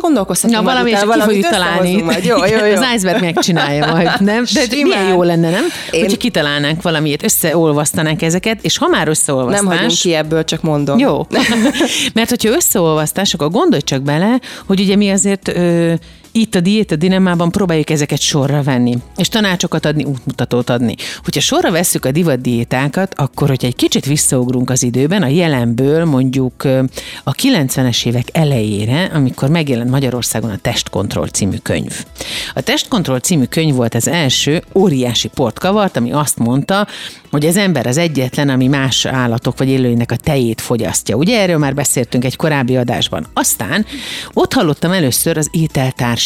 [0.00, 0.58] gondolkozhatunk.
[0.58, 2.02] Na, valami, ki fogjuk találni.
[2.02, 2.24] Majd.
[2.24, 2.74] Jó, jó, jó.
[2.74, 4.44] Az iceberg megcsinálja majd, nem?
[4.54, 5.64] De milyen jó lenne, nem?
[5.90, 6.00] Én...
[6.00, 9.62] Hogyha kitalálnánk valamiért, összeolvasztanánk ezeket, és ha már összeolvasztás...
[9.62, 10.95] Nem hagyunk ki ebből, csak mondom.
[10.98, 11.26] Jó.
[12.14, 15.94] Mert hogyha összeolvasztás, akkor gondolj csak bele, hogy ugye mi azért ö,
[16.36, 20.94] itt a diéta dilemmában próbáljuk ezeket sorra venni, és tanácsokat adni, útmutatót adni.
[21.24, 26.04] Hogyha sorra vesszük a divat diétákat, akkor, hogyha egy kicsit visszaugrunk az időben, a jelenből
[26.04, 26.64] mondjuk
[27.24, 32.04] a 90-es évek elejére, amikor megjelent Magyarországon a Testkontroll című könyv.
[32.54, 36.86] A Testkontroll című könyv volt az első óriási portkavart, ami azt mondta,
[37.30, 41.16] hogy az ember az egyetlen, ami más állatok vagy élőinek a tejét fogyasztja.
[41.16, 43.26] Ugye erről már beszéltünk egy korábbi adásban.
[43.32, 43.86] Aztán
[44.32, 45.48] ott hallottam először az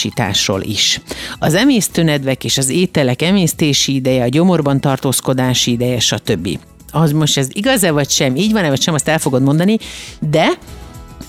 [0.04, 1.00] ételtársításról is.
[1.38, 6.58] Az emésztőnedvek és az ételek emésztési ideje, a gyomorban tartózkodási ideje, stb.
[6.90, 9.78] Az most ez igaz-e vagy sem, így van-e vagy sem, azt el fogod mondani,
[10.20, 10.48] de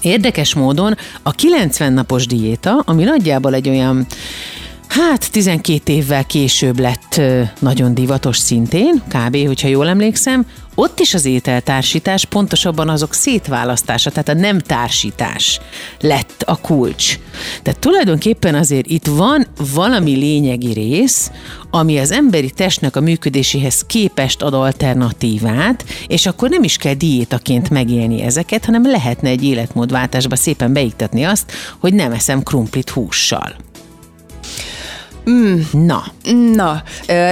[0.02, 4.06] Érdekes módon a 90 napos diéta, ami nagyjából egy olyan
[4.88, 7.22] Hát 12 évvel később lett
[7.60, 9.48] nagyon divatos szintén, kb.
[9.48, 15.60] hogyha jól emlékszem, ott is az ételtársítás, pontosabban azok szétválasztása, tehát a nem társítás
[16.00, 17.20] lett a kulcs.
[17.64, 21.32] Tehát tulajdonképpen azért itt van valami lényegi rész,
[21.72, 27.70] ami az emberi testnek a működéséhez képest ad alternatívát, és akkor nem is kell diétaként
[27.70, 33.56] megélni ezeket, hanem lehetne egy életmódváltásba szépen beiktatni azt, hogy nem eszem krumplit hússal.
[35.30, 35.60] Mm.
[35.72, 36.04] Na.
[36.54, 36.84] Na,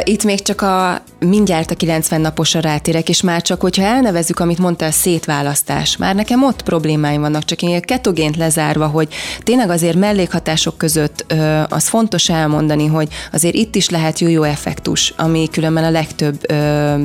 [0.04, 4.58] itt még csak a mindjárt a 90 naposra rátérek, és már csak, hogyha elnevezzük, amit
[4.58, 9.08] mondtál, szétválasztás, már nekem ott problémáim vannak, csak én a ketogént lezárva, hogy
[9.44, 11.34] tényleg azért mellékhatások között
[11.70, 16.46] az fontos elmondani, hogy azért itt is lehet jó-jó effektus, ami különben a legtöbb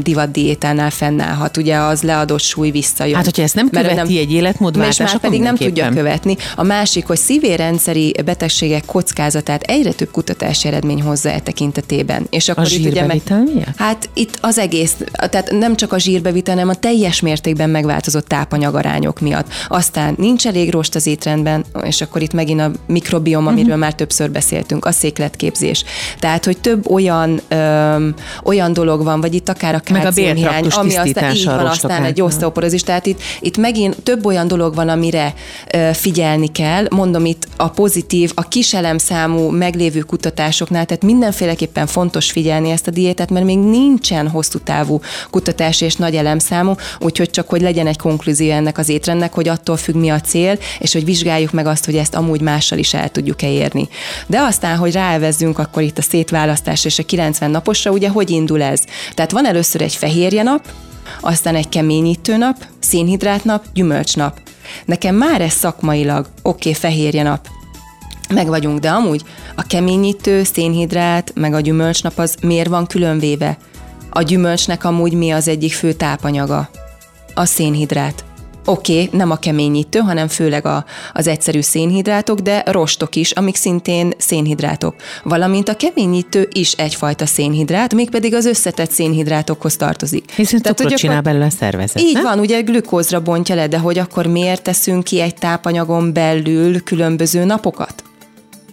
[0.03, 3.17] divat diétánál fennállhat, ugye az leadott súly visszajön.
[3.17, 6.37] Hát, hogyha ezt nem követi nem, egy életmódváltás, és már pedig nem tudja követni.
[6.57, 12.27] A másik, hogy szívérendszeri betegségek kockázatát egyre több kutatási eredmény hozza e tekintetében.
[12.31, 13.23] És akkor a itt ugye meg?
[13.77, 19.21] Hát itt az egész, tehát nem csak a zsírbevitel, hanem a teljes mértékben megváltozott tápanyagarányok
[19.21, 19.47] miatt.
[19.69, 23.81] Aztán nincs elég rost az étrendben, és akkor itt megint a mikrobiom, amiről uh-huh.
[23.81, 25.85] már többször beszéltünk, a székletképzés.
[26.19, 28.15] Tehát, hogy több olyan öm,
[28.45, 32.83] olyan dolog van, vagy itt akár a kálciumhiány, ami aztán így van, aztán egy oszteoporozis.
[32.83, 35.35] Tehát itt, itt megint több olyan dolog van, amire
[35.73, 36.87] ö, figyelni kell.
[36.91, 42.91] Mondom itt a pozitív, a kis elemszámú meglévő kutatásoknál, tehát mindenféleképpen fontos figyelni ezt a
[42.91, 43.59] diétát, mert még
[43.95, 48.89] nincsen hosszú távú kutatás és nagy elemszámú, úgyhogy csak hogy legyen egy konklúzió ennek az
[48.89, 52.41] étrendnek, hogy attól függ mi a cél, és hogy vizsgáljuk meg azt, hogy ezt amúgy
[52.41, 53.89] mással is el tudjuk-e érni.
[54.27, 58.63] De aztán, hogy rávezzünk akkor itt a szétválasztás és a 90 naposra, ugye hogy indul
[58.63, 58.81] ez?
[59.15, 60.67] Tehát van először egy fehérje nap,
[61.21, 64.41] aztán egy keményítő nap, szénhidrát gyümölcs nap.
[64.85, 67.49] Nekem már ez szakmailag oké, okay, fehérje nap,
[68.35, 69.23] meg vagyunk, de amúgy
[69.55, 73.57] a keményítő, szénhidrát, meg a gyümölcsnap az miért van különvéve?
[74.17, 76.69] A gyümölcsnek amúgy mi az egyik fő tápanyaga?
[77.35, 78.25] A szénhidrát.
[78.65, 83.57] Oké, okay, nem a keményítő, hanem főleg a, az egyszerű szénhidrátok, de rostok is, amik
[83.57, 84.95] szintén szénhidrátok.
[85.23, 90.31] Valamint a keményítő is egyfajta szénhidrát, mégpedig az összetett szénhidrátokhoz tartozik.
[90.31, 92.03] Hiszen Tehát, cukrot csinál belőle a szervezet.
[92.03, 92.23] Így nem?
[92.23, 97.45] van, ugye glükózra bontja le, de hogy akkor miért teszünk ki egy tápanyagon belül különböző
[97.45, 98.05] napokat?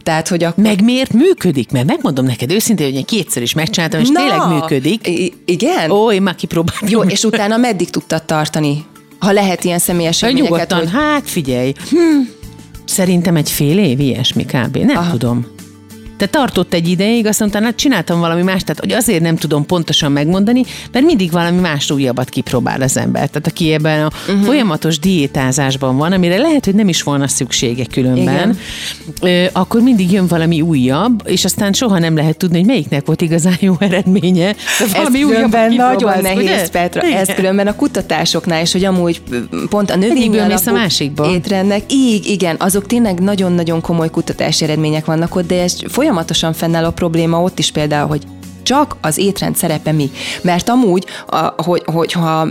[0.03, 0.63] Tehát, hogy akkor...
[0.63, 1.71] Meg miért működik?
[1.71, 5.07] Mert megmondom neked őszintén, hogy én kétszer is megcsináltam, és Na, tényleg működik.
[5.07, 5.91] I- igen?
[5.91, 6.87] Ó, én már kipróbáltam.
[6.89, 8.85] Jó, és utána meddig tudtad tartani?
[9.19, 10.89] Ha lehet ilyen személyes élményeket, hogy...
[10.91, 12.19] hát figyelj, hm,
[12.85, 14.77] szerintem egy fél év ilyesmi kb.
[14.77, 15.11] Nem Aha.
[15.11, 15.47] tudom.
[16.21, 19.65] Tehát tartott egy ideig, azt mondta, hát csináltam valami más, tehát hogy azért nem tudom
[19.65, 23.29] pontosan megmondani, mert mindig valami más újabbat kipróbál az ember.
[23.29, 24.45] Tehát aki ebben a uh-huh.
[24.45, 28.57] folyamatos diétázásban van, amire lehet, hogy nem is volna szüksége különben,
[29.21, 29.49] Igen.
[29.53, 33.57] akkor mindig jön valami újabb, és aztán soha nem lehet tudni, hogy melyiknek volt igazán
[33.59, 34.55] jó eredménye.
[34.93, 36.69] Valami újabb nagyon nehéz, ugye?
[36.69, 37.07] Petra.
[37.07, 37.17] Igen.
[37.17, 39.21] Ez különben a kutatásoknál is, hogy amúgy
[39.69, 41.31] pont a növény a másikba.
[41.31, 46.09] étrendnek, így, igen, azok tényleg nagyon-nagyon komoly kutatási eredmények vannak ott, de ez folyamatosan
[46.53, 48.23] fennáll a probléma ott is például, hogy
[48.63, 50.11] csak az étrend szerepe mi.
[50.41, 52.47] Mert amúgy, a, hogy, hogyha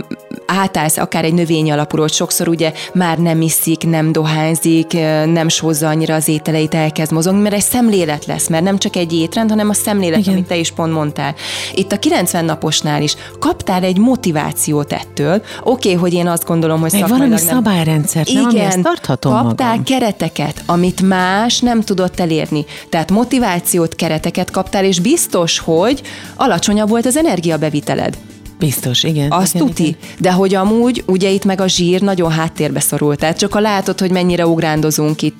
[0.51, 4.93] átállsz akár egy növény alapúról, sokszor ugye már nem iszik, nem dohányzik,
[5.25, 9.13] nem sózza annyira az ételeit, elkezd mozogni, mert egy szemlélet lesz, mert nem csak egy
[9.13, 10.33] étrend, hanem a szemlélet, Igen.
[10.33, 11.35] amit te is pont mondtál.
[11.73, 15.33] Itt a 90 naposnál is kaptál egy motivációt ettől.
[15.33, 17.37] Oké, okay, hogy én azt gondolom, hogy Meg valami nem...
[17.37, 19.83] szabályrendszert, Igen, nem, ezt tarthatom kaptál magam.
[19.83, 22.65] kereteket, amit más nem tudott elérni.
[22.89, 26.01] Tehát motivációt, kereteket kaptál, és biztos, hogy
[26.35, 28.17] alacsonyabb volt az energiabeviteled.
[28.65, 29.31] Biztos, igen.
[29.31, 29.83] Azt igen, tuti.
[29.83, 29.97] Igen.
[30.19, 33.19] De hogy amúgy, ugye itt meg a zsír nagyon háttérbe szorult.
[33.19, 35.39] Tehát csak a látod, hogy mennyire ugrándozunk itt.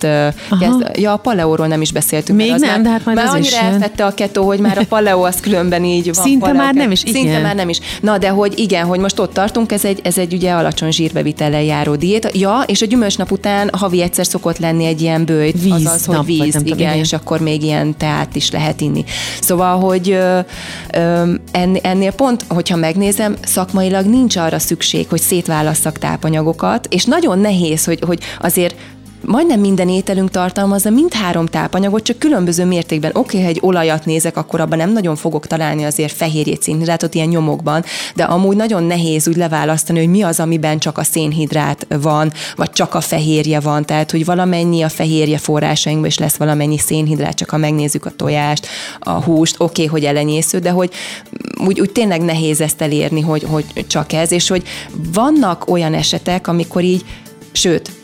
[0.59, 2.37] Kezd, ja, a paleóról nem is beszéltünk.
[2.37, 4.77] Még nem, már, de hát majd már az annyira is elfette a ketó, hogy már
[4.77, 6.25] a paleó az különben így van.
[6.25, 7.13] Szinte paleo, már nem is, igen.
[7.13, 7.79] Szinte már nem is.
[8.01, 11.63] Na, de hogy igen, hogy most ott tartunk, ez egy, ez egy ugye alacsony zsírbevitellel
[11.63, 12.29] járó diéta.
[12.33, 16.25] Ja, és a gyümölcsnap után havi egyszer szokott lenni egy ilyen bőjt, víz, azaz, hogy
[16.25, 19.03] víz, igen, tudom, igen, és akkor még ilyen teát is lehet inni.
[19.41, 20.39] Szóval, hogy ö,
[20.93, 21.33] ö,
[21.81, 27.85] ennél pont, hogyha megnézem, szakmai szakmailag nincs arra szükség, hogy szétválasszak tápanyagokat, és nagyon nehéz,
[27.85, 28.75] hogy, hogy azért
[29.25, 33.11] majdnem minden ételünk tartalmazza mindhárom tápanyagot, csak különböző mértékben.
[33.13, 37.15] Oké, okay, ha egy olajat nézek, akkor abban nem nagyon fogok találni azért fehérjét, szénhidrátot
[37.15, 37.83] ilyen nyomokban,
[38.15, 42.69] de amúgy nagyon nehéz úgy leválasztani, hogy mi az, amiben csak a szénhidrát van, vagy
[42.71, 47.49] csak a fehérje van, tehát hogy valamennyi a fehérje forrásainkban is lesz valamennyi szénhidrát, csak
[47.49, 48.67] ha megnézzük a tojást,
[48.99, 50.91] a húst, oké, okay, hogy elenyésző, de hogy
[51.65, 54.63] úgy, úgy tényleg nehéz ezt elérni, hogy, hogy csak ez, és hogy
[55.13, 57.05] vannak olyan esetek, amikor így,
[57.51, 58.00] sőt,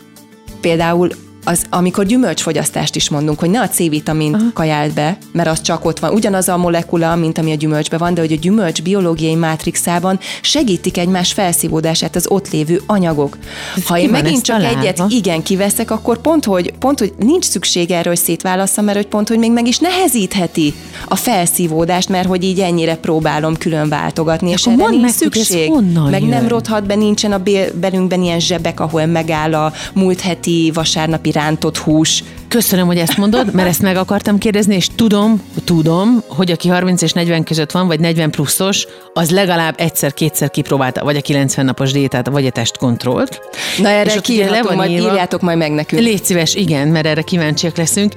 [0.62, 1.16] pedáulo
[1.48, 4.46] az, amikor gyümölcsfogyasztást is mondunk, hogy ne a C-vitamin Aha.
[4.54, 6.14] kajáld be, mert az csak ott van.
[6.14, 10.98] Ugyanaz a molekula, mint ami a gyümölcsben van, de hogy a gyümölcs biológiai mátrixában segítik
[10.98, 13.38] egymás felszívódását az ott lévő anyagok.
[13.76, 14.80] Ez ha én megint csak találva?
[14.80, 19.08] egyet igen kiveszek, akkor pont hogy, pont, hogy nincs szükség erre, hogy szétválasszam, mert hogy
[19.08, 20.74] pont, hogy még meg is nehezítheti
[21.08, 25.72] a felszívódást, mert hogy így ennyire próbálom külön váltogatni, és erre nincs meg, szükség.
[26.10, 26.30] Meg jön?
[26.30, 27.42] nem rothat be, nincsen a
[27.74, 32.24] belünkben ilyen zsebek, ahol megáll a múlt heti vasárnapi rántott hús.
[32.48, 37.02] Köszönöm, hogy ezt mondod, mert ezt meg akartam kérdezni, és tudom, tudom, hogy aki 30
[37.02, 41.92] és 40 között van, vagy 40 pluszos, az legalább egyszer-kétszer kipróbálta, vagy a 90 napos
[41.92, 43.42] diétát, vagy a testkontrollt.
[43.78, 46.02] Na erre és le van majd írva, írjátok majd meg nekünk.
[46.02, 48.14] Légy szíves, igen, mert erre kíváncsiak leszünk,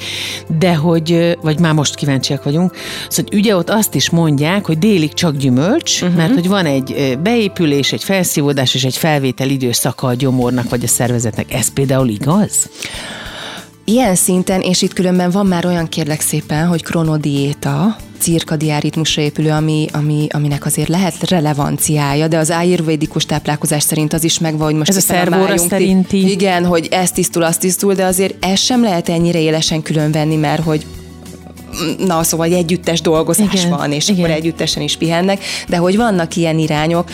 [0.59, 2.77] de hogy, vagy már most kíváncsiak vagyunk,
[3.09, 6.17] szóval ugye ott azt is mondják, hogy délig csak gyümölcs, uh-huh.
[6.17, 10.89] mert hogy van egy beépülés, egy felszívódás és egy felvétel időszaka a gyomornak vagy a
[10.89, 11.55] szervezetnek.
[11.55, 12.69] Ez például igaz?
[13.85, 19.51] Ilyen szinten, és itt különben van már olyan kérlek szépen, hogy kronodiéta, cirkadián ritmusra épülő,
[19.51, 24.75] ami, ami, aminek azért lehet relevanciája, de az ayurvédikus táplálkozás szerint az is megvan, hogy
[24.75, 26.31] most ez a szervóra szerinti.
[26.31, 30.63] Igen, hogy ez tisztul, az tisztul, de azért ez sem lehet ennyire élesen különvenni, mert
[30.63, 30.87] hogy
[31.99, 34.21] na szóval egy együttes dolgozás igen, van, és igen.
[34.21, 37.11] akkor együttesen is pihennek, de hogy vannak ilyen irányok,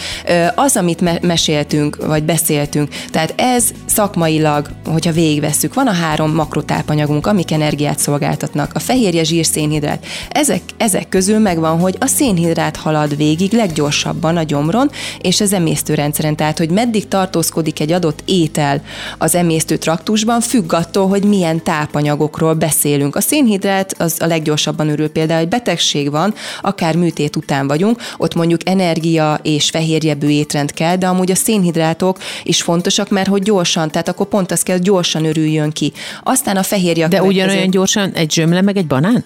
[0.54, 7.26] az, amit me- meséltünk, vagy beszéltünk, tehát ez szakmailag, hogyha végigvesszük, van a három makrotápanyagunk,
[7.26, 10.06] amik energiát szolgáltatnak, a fehérje, zsír, szénhidrát.
[10.28, 14.90] Ezek, ezek közül megvan, hogy a szénhidrát halad végig leggyorsabban a gyomron
[15.20, 18.82] és az emésztőrendszeren, tehát hogy meddig tartózkodik egy adott étel
[19.18, 23.16] az emésztő traktusban, függ attól, hogy milyen tápanyagokról beszélünk.
[23.16, 25.08] A szénhidrát az a leg leggyorsabban örül.
[25.08, 30.96] Például egy betegség van, akár műtét után vagyunk, ott mondjuk energia és fehérjebő étrend kell,
[30.96, 35.24] de amúgy a szénhidrátok is fontosak, mert hogy gyorsan, tehát akkor pont az kell, gyorsan
[35.24, 35.92] örüljön ki.
[36.22, 37.08] Aztán a fehérje.
[37.08, 39.24] De ugyanolyan gyorsan egy zsömle meg egy banán?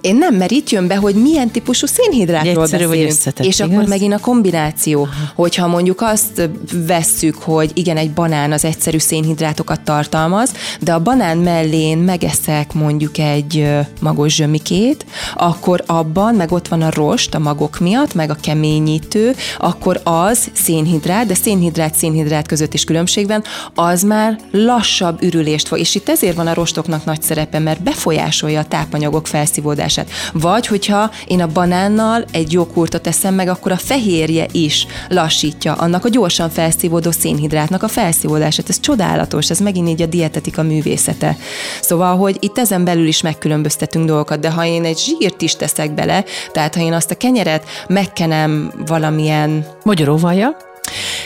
[0.00, 3.10] Én nem, mert itt jön be, hogy milyen típusú szénhidrátról Egyszerű beszélünk.
[3.10, 3.72] Összetett, és igaz?
[3.72, 5.32] akkor megint a kombináció, Aha.
[5.34, 6.48] hogyha mondjuk azt
[6.86, 13.18] vesszük, hogy igen, egy banán az egyszerű szénhidrátokat tartalmaz, de a banán mellén megeszek mondjuk
[13.18, 13.68] egy
[14.00, 19.34] magos zsömikét, akkor abban, meg ott van a rost a magok miatt, meg a keményítő,
[19.58, 23.42] akkor az szénhidrát, de szénhidrát, szénhidrát között is különbség van,
[23.74, 25.78] az már lassabb ürülést fog.
[25.78, 30.10] És itt ezért van a rostoknak nagy szerepe, mert befolyásolja a tápanyagok felszínét felszívódását.
[30.32, 36.04] Vagy hogyha én a banánnal egy joghurtot eszem meg, akkor a fehérje is lassítja annak
[36.04, 38.68] a gyorsan felszívódó szénhidrátnak a felszívódását.
[38.68, 41.36] Ez csodálatos, ez megint így a dietetika művészete.
[41.80, 45.94] Szóval, hogy itt ezen belül is megkülönböztetünk dolgokat, de ha én egy zsírt is teszek
[45.94, 49.66] bele, tehát ha én azt a kenyeret megkenem valamilyen...
[49.84, 50.67] Magyaróvaja?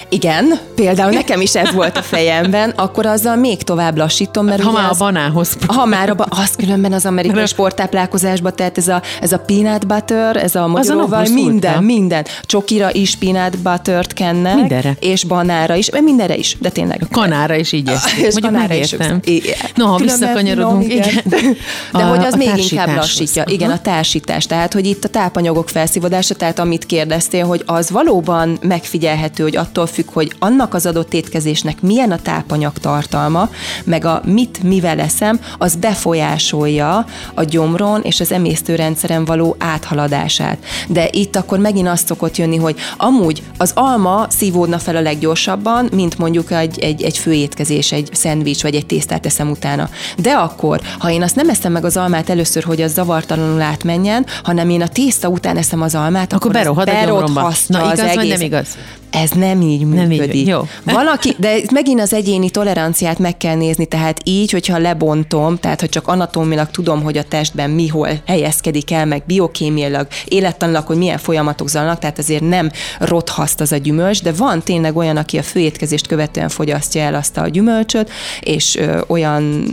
[0.09, 4.73] Igen, például nekem is ez volt a fejemben, akkor azzal még tovább lassítom, mert ha
[4.73, 5.57] már az, a banához.
[5.67, 10.37] Ha már a, az különben az amerikai sporttáplálkozásban, tehát ez a, ez a peanut butter,
[10.37, 12.27] ez a magyaróval, minden, minden.
[12.43, 14.55] Csokira is peanut butter-t kennek.
[14.55, 14.97] Mindenre.
[15.01, 17.07] És banára is, mindenre is, de tényleg.
[17.11, 18.17] A kanára is így ezt.
[18.17, 18.93] És kanára is.
[19.25, 19.55] Igen.
[19.75, 21.09] No, ha visszakanyarodunk, igen.
[21.09, 21.57] igen.
[21.93, 23.45] De a, hogy az még inkább lassítja.
[23.47, 24.47] Igen, a társítás.
[24.47, 29.87] Tehát, hogy itt a tápanyagok felszívodása, tehát amit kérdeztél, hogy az valóban megfigyelhető, hogy attól
[29.87, 33.49] függ, hogy annak az adott étkezésnek milyen a tápanyag tartalma,
[33.85, 40.59] meg a mit mivel eszem, az befolyásolja a gyomron és az emésztőrendszeren való áthaladását.
[40.89, 45.89] De itt akkor megint azt szokott jönni, hogy amúgy az alma szívódna fel a leggyorsabban,
[45.93, 49.89] mint mondjuk egy, egy, egy főétkezés, egy szendvics vagy egy tésztát eszem utána.
[50.17, 54.27] De akkor, ha én azt nem eszem meg az almát először, hogy az zavartalanul átmenjen,
[54.43, 57.53] hanem én a tészta után eszem az almát, akkor, akkor berohad a gyomromba.
[57.67, 58.15] Na, igaz az egész.
[58.15, 58.67] vagy nem igaz?
[59.13, 60.19] Ez nem így működik.
[60.19, 60.61] Nem így, jó.
[60.85, 65.89] Valaki, de megint az egyéni toleranciát meg kell nézni, tehát így, hogyha lebontom, tehát hogy
[65.89, 71.19] csak anatómilag tudom, hogy a testben mi hol helyezkedik el, meg biokémiailag, élettanilag, hogy milyen
[71.19, 75.43] folyamatok zajlanak, tehát azért nem rothaszt az a gyümölcs, de van tényleg olyan, aki a
[75.43, 78.11] főétkezést követően fogyasztja el azt a gyümölcsöt,
[78.41, 79.65] és ö, olyan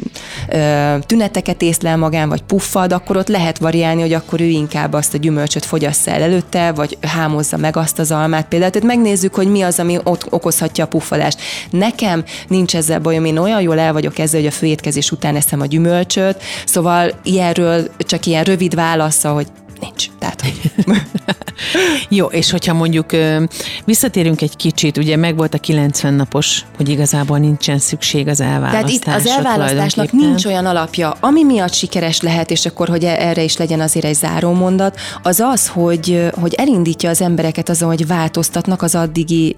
[0.49, 5.13] ö, tüneteket észlel magán, vagy puffad, akkor ott lehet variálni, hogy akkor ő inkább azt
[5.13, 8.71] a gyümölcsöt fogyassza el előtte, vagy hámozza meg azt az almát például.
[8.71, 11.41] Tehát megnézzük nézzük, hogy mi az, ami ott okozhatja a puffadást.
[11.69, 15.61] Nekem nincs ezzel bajom, én olyan jól el vagyok ezzel, hogy a főétkezés után eszem
[15.61, 19.47] a gyümölcsöt, szóval ilyenről csak ilyen rövid válasza, hogy
[19.81, 20.05] nincs.
[20.19, 20.43] Tehát,
[22.09, 23.05] Jó, és hogyha mondjuk
[23.85, 28.99] visszatérünk egy kicsit, ugye meg volt a 90 napos, hogy igazából nincsen szükség az elválasztásra.
[28.99, 33.43] Tehát itt az elválasztásnak nincs olyan alapja, ami miatt sikeres lehet, és akkor, hogy erre
[33.43, 38.07] is legyen azért egy záró mondat, az az, hogy, hogy elindítja az embereket azon, hogy
[38.07, 39.55] változtatnak az addigi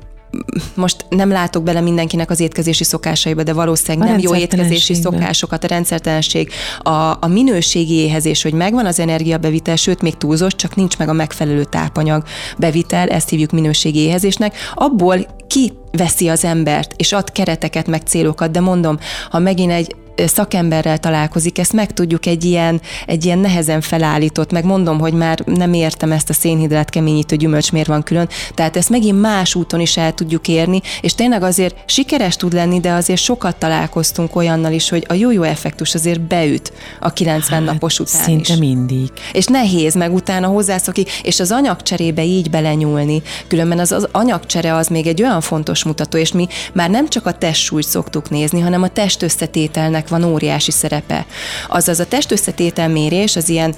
[0.74, 5.64] most nem látok bele mindenkinek az étkezési szokásaiba, de valószínűleg a nem jó étkezési szokásokat,
[5.64, 10.98] a rendszertelenség, a, a minőségi éhezés, hogy megvan az energiabevitel, sőt, még túlzott, csak nincs
[10.98, 12.24] meg a megfelelő tápanyag
[12.58, 18.52] bevitel, ezt hívjuk minőségi éhezésnek, abból ki veszi az embert, és ad kereteket, meg célokat,
[18.52, 18.98] de mondom,
[19.30, 24.66] ha megint egy szakemberrel találkozik, ezt meg tudjuk egy ilyen, egy ilyen nehezen felállított, meg
[24.66, 28.90] mondom, hogy már nem értem ezt a szénhidrát keményítő gyümölcs miért van külön, tehát ezt
[28.90, 33.20] megint más úton is el tudjuk érni, és tényleg azért sikeres tud lenni, de azért
[33.20, 38.24] sokat találkoztunk olyannal is, hogy a jó-jó effektus azért beüt a 90 hát, napos után
[38.24, 38.60] Szinte is.
[38.60, 39.10] mindig.
[39.34, 44.88] És nehéz meg utána hozzászokni, és az anyagcserébe így belenyúlni, különben az, az anyagcsere az
[44.88, 48.84] még egy olyan fontos mutató, és mi már nem csak a testsúlyt szoktuk nézni, hanem
[48.84, 51.26] a test összetételnek van óriási szerepe.
[51.68, 53.76] Azaz a testösszetétel mérés az ilyen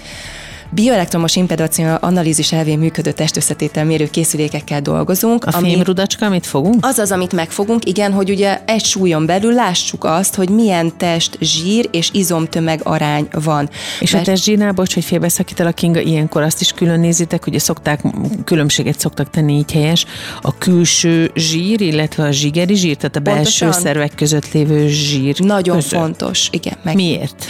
[0.74, 5.46] bioelektromos impedáció analízis elvén működő testösszetétel mérő készülékekkel dolgozunk.
[5.46, 6.86] A ami, fémrudacska, amit fogunk?
[6.86, 11.38] Az az, amit megfogunk, igen, hogy ugye egy súlyon belül lássuk azt, hogy milyen test
[11.42, 13.70] zsír és izomtömeg arány van.
[14.00, 14.28] És Mert...
[14.28, 18.02] a testzsírnál, bocs, hogy félbeszakítal a Kinga, ilyenkor azt is külön nézitek, hogy szokták,
[18.46, 20.06] különbséget szoktak tenni így helyes,
[20.42, 23.72] a külső zsír, illetve a zsigeri zsír, tehát a belső Pontosan.
[23.72, 25.40] szervek között lévő zsír.
[25.40, 26.00] Nagyon között.
[26.00, 26.78] fontos, igen.
[26.84, 26.96] Meg...
[26.96, 27.46] Miért?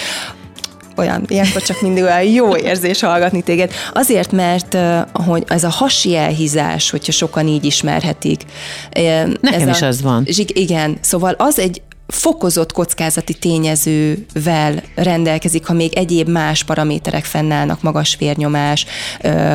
[0.96, 3.72] Olyan, ilyenkor csak mindig olyan jó érzés hallgatni téged.
[3.94, 4.78] Azért, mert
[5.14, 8.42] hogy ez a hasi elhízás, hogyha sokan így ismerhetik.
[8.94, 10.28] Nekem ez is a, az van.
[10.54, 18.16] Igen, szóval az egy fokozott kockázati tényezővel rendelkezik, ha még egyéb más paraméterek fennállnak, magas
[18.20, 18.86] vérnyomás,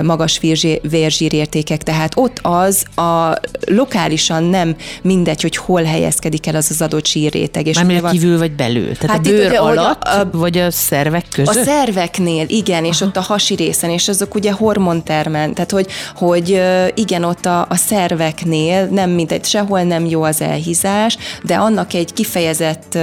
[0.03, 0.41] magas
[0.83, 7.07] vérzsírértékek, tehát ott az a lokálisan nem mindegy, hogy hol helyezkedik el az az adott
[7.07, 7.67] sírréteg.
[7.67, 8.13] És Mármint van...
[8.13, 8.97] kívül vagy belül?
[8.97, 11.57] Tehát hát a bőr ugye, alatt, a, a, vagy a szervek között?
[11.57, 13.11] A szerveknél, igen, és Aha.
[13.11, 16.63] ott a hasi részen, és azok ugye hormontermen, tehát hogy, hogy
[16.95, 22.13] igen, ott a, a szerveknél nem mindegy, sehol nem jó az elhízás, de annak egy
[22.13, 22.99] kifejezés kifejezett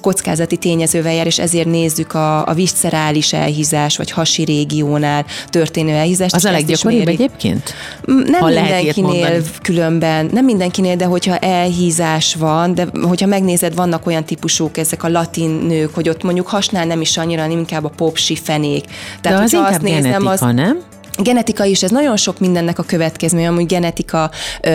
[0.00, 6.34] kockázati tényezővel jár, és ezért nézzük a, a viscerális elhízás, vagy hasi régiónál történő elhízást.
[6.34, 7.74] Az a leggyakoribb egyébként?
[8.04, 14.24] Nem ha mindenkinél különben, nem mindenkinél, de hogyha elhízás van, de hogyha megnézed, vannak olyan
[14.24, 18.36] típusúk, ezek a latin nők, hogy ott mondjuk hasnál nem is annyira, inkább a popsi
[18.36, 18.84] fenék.
[19.20, 20.78] Tehát, de az inkább azt nézem, az, nem?
[21.18, 24.30] Genetika is, ez nagyon sok mindennek a következménye, amúgy genetika,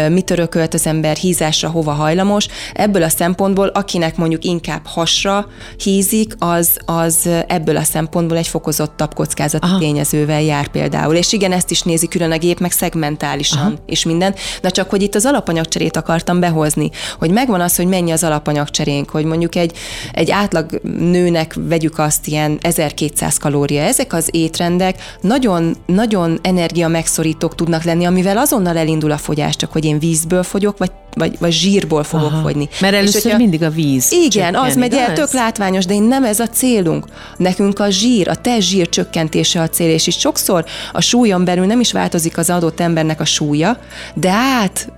[0.10, 2.48] mit örökölt az ember, hízásra, hova hajlamos.
[2.74, 9.14] Ebből a szempontból, akinek mondjuk inkább hasra hízik, az, az ebből a szempontból egy fokozottabb
[9.14, 9.78] kockázati Aha.
[9.78, 11.16] tényezővel jár például.
[11.16, 13.74] És igen, ezt is nézi külön a gép, meg szegmentálisan Aha.
[13.86, 14.36] és minden.
[14.62, 16.90] De csak, hogy itt az alapanyagcserét akartam behozni,
[17.20, 19.78] hogy megvan az, hogy mennyi az alapanyagcserénk, hogy mondjuk egy,
[20.12, 23.82] egy átlag nőnek vegyük azt ilyen 1200 kalória.
[23.82, 29.72] Ezek az étrendek nagyon, nagyon energia megszorítók tudnak lenni, amivel azonnal elindul a fogyás, csak
[29.72, 32.42] hogy én vízből fogyok, vagy vagy, vagy zsírból fogok Aha.
[32.42, 32.70] fogyni.
[32.80, 34.12] Mert először és hogyha, mindig a víz.
[34.12, 37.06] Igen, csökken, az megy el, tök látványos, de én nem ez a célunk.
[37.38, 41.66] Nekünk a zsír, a te zsír csökkentése a cél, és itt sokszor a súlyon belül
[41.66, 43.78] nem is változik az adott embernek a súlya,
[44.14, 44.92] de át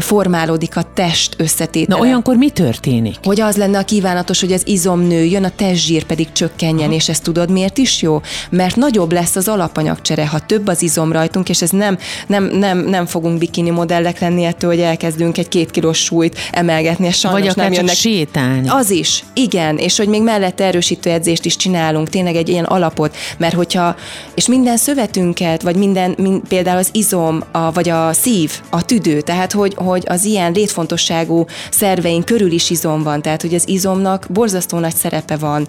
[0.00, 1.98] formálódik a test összetétele.
[1.98, 3.16] Na olyankor mi történik?
[3.22, 6.94] Hogy az lenne a kívánatos, hogy az izom nőjön, a testzsír pedig csökkenjen, Aha.
[6.96, 8.20] és ezt tudod miért is jó?
[8.50, 12.78] Mert nagyobb lesz az alapanyagcsere, ha több az izom rajtunk, és ez nem, nem, nem,
[12.78, 17.40] nem fogunk bikini modellek lenni ettől, hogy elkezdünk egy két kilós súlyt emelgetni, és sajnos
[17.40, 17.94] Vagy akár nem jönnek.
[17.94, 18.68] sétálni.
[18.68, 23.16] Az is, igen, és hogy még mellette erősítő edzést is csinálunk, tényleg egy ilyen alapot,
[23.38, 23.96] mert hogyha,
[24.34, 29.20] és minden szövetünket, vagy minden, mind, például az izom, a, vagy a szív, a tüdő,
[29.20, 34.26] tehát hogy, hogy az ilyen létfontosságú szerveink körül is izom van, tehát hogy az izomnak
[34.30, 35.68] borzasztó nagy szerepe van,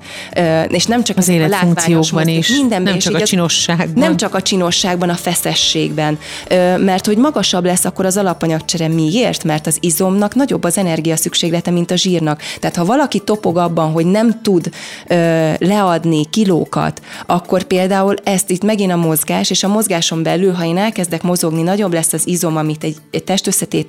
[0.67, 4.03] és nem csak az életfunkciókban is, minden nem csak a csinosságban.
[4.03, 6.19] Nem csak a csinosságban, a feszességben,
[6.77, 8.87] mert hogy magasabb lesz akkor az alapanyagcsere.
[8.87, 9.43] Miért?
[9.43, 12.41] Mert az izomnak nagyobb az energia szükséglete, mint a zsírnak.
[12.59, 14.69] Tehát ha valaki topog abban, hogy nem tud
[15.57, 20.77] leadni kilókat, akkor például ezt itt megint a mozgás, és a mozgáson belül, ha én
[20.77, 23.80] elkezdek mozogni, nagyobb lesz az izom, amit egy, egy testösszetétel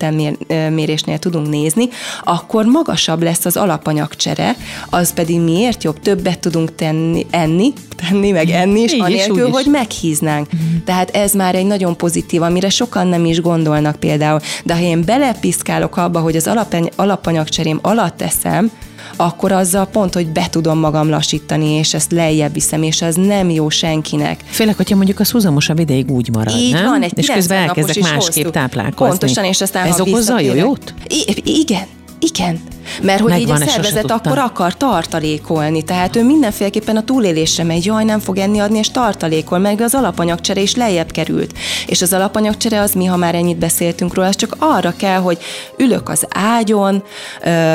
[0.71, 1.89] mérésnél tudunk nézni,
[2.25, 4.57] akkor magasabb lesz az alapanyagcsere,
[4.91, 6.01] az pedig miért jobb?
[6.01, 10.49] Többet tudunk tenni, enni, tenni, meg enni is, Így anélkül, is, hogy meghíznánk.
[10.55, 10.77] Mm.
[10.85, 14.41] Tehát ez már egy nagyon pozitív, amire sokan nem is gondolnak például.
[14.65, 16.51] De ha én belepiszkálok abba, hogy az
[16.97, 18.71] alapanyagcserém alatt teszem,
[19.17, 23.51] akkor azzal pont, hogy be tudom magam lassítani, és ezt lejjebb viszem, és ez nem
[23.51, 24.41] jó senkinek.
[24.51, 26.85] Főleg, hogyha mondjuk a szuzamosabb ideig úgy marad, Így nem?
[26.85, 29.09] van, egy és közben elkezdek másképp táplálkozni.
[29.19, 30.95] Pontosan, és aztán Ez okozza a jót?
[31.09, 31.87] I- igen,
[32.19, 32.61] igen.
[33.03, 37.85] Mert hogy Megvan, így a szervezet akkor akar tartalékolni, tehát ő mindenféleképpen a túlélésre megy,
[37.85, 41.59] jaj, nem fog enni adni, és tartalékol, meg az alapanyagcsere is lejjebb került.
[41.87, 45.39] És az alapanyagcsere az mi, ha már ennyit beszéltünk róla, az csak arra kell, hogy
[45.77, 47.03] ülök az ágyon,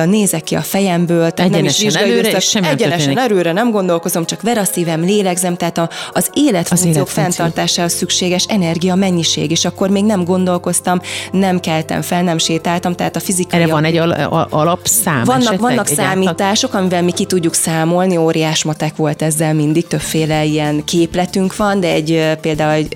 [0.06, 4.26] nézek ki a fejemből, tehát egyenesen nem is előre, és sem egyenesen előre nem gondolkozom,
[4.26, 9.90] csak ver a szívem, lélegzem, tehát a, az életfunkciók fenntartásához szükséges energia mennyiség, és akkor
[9.90, 11.02] még nem gondolkoztam,
[11.32, 13.62] nem keltem fel, nem sétáltam, tehát a fizikai...
[13.62, 18.18] Erre van egy al- alap szám Vannak, esetleg, vannak számítások, amivel mi ki tudjuk számolni,
[18.18, 22.88] óriás matek volt ezzel mindig, többféle ilyen képletünk van, de egy például,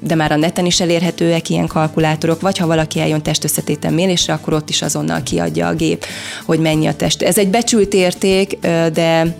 [0.00, 4.52] de már a neten is elérhetőek ilyen kalkulátorok, vagy ha valaki eljön testösszetéten mérésre, akkor
[4.52, 6.04] ott is azonnal kiadja a gép,
[6.44, 7.22] hogy mennyi a test.
[7.22, 8.58] Ez egy becsült érték,
[8.92, 9.36] de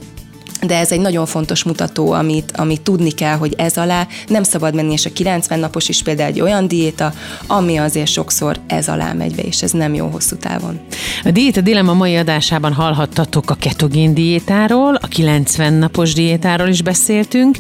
[0.67, 4.75] de ez egy nagyon fontos mutató, amit, amit tudni kell, hogy ez alá nem szabad
[4.75, 7.13] menni, és a 90 napos is például egy olyan diéta,
[7.47, 10.81] ami azért sokszor ez alá megy be, és ez nem jó hosszú távon.
[11.25, 17.59] A Diéta Dilemma mai adásában hallhattatok a ketogén diétáról, a 90 napos diétáról is beszéltünk,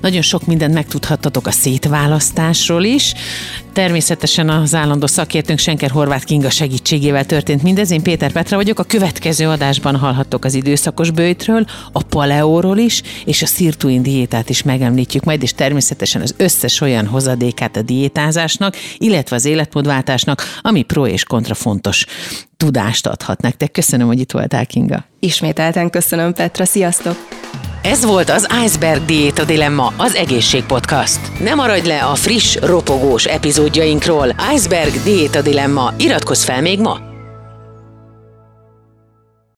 [0.00, 3.14] nagyon sok mindent megtudhattatok a szétválasztásról is,
[3.72, 7.90] Természetesen az állandó szakértőnk Senker Horváth Kinga segítségével történt mindez.
[7.90, 8.78] Én Péter Petra vagyok.
[8.78, 14.62] A következő adásban hallhattok az időszakos bőjtről, a paleóról is, és a szirtuin diétát is
[14.62, 21.06] megemlítjük majd, és természetesen az összes olyan hozadékát a diétázásnak, illetve az életmódváltásnak, ami pro
[21.06, 22.06] és kontra fontos
[22.60, 23.70] tudást adhat nektek.
[23.70, 25.04] Köszönöm, hogy itt voltál, Kinga.
[25.20, 26.64] Ismételten köszönöm, Petra.
[26.64, 27.16] Sziasztok!
[27.82, 31.40] Ez volt az Iceberg Diéta Dilemma, az egészségpodcast.
[31.40, 34.34] Ne maradj le a friss, ropogós epizódjainkról.
[34.54, 35.92] Iceberg Diéta Dilemma.
[35.98, 37.09] Iratkozz fel még ma!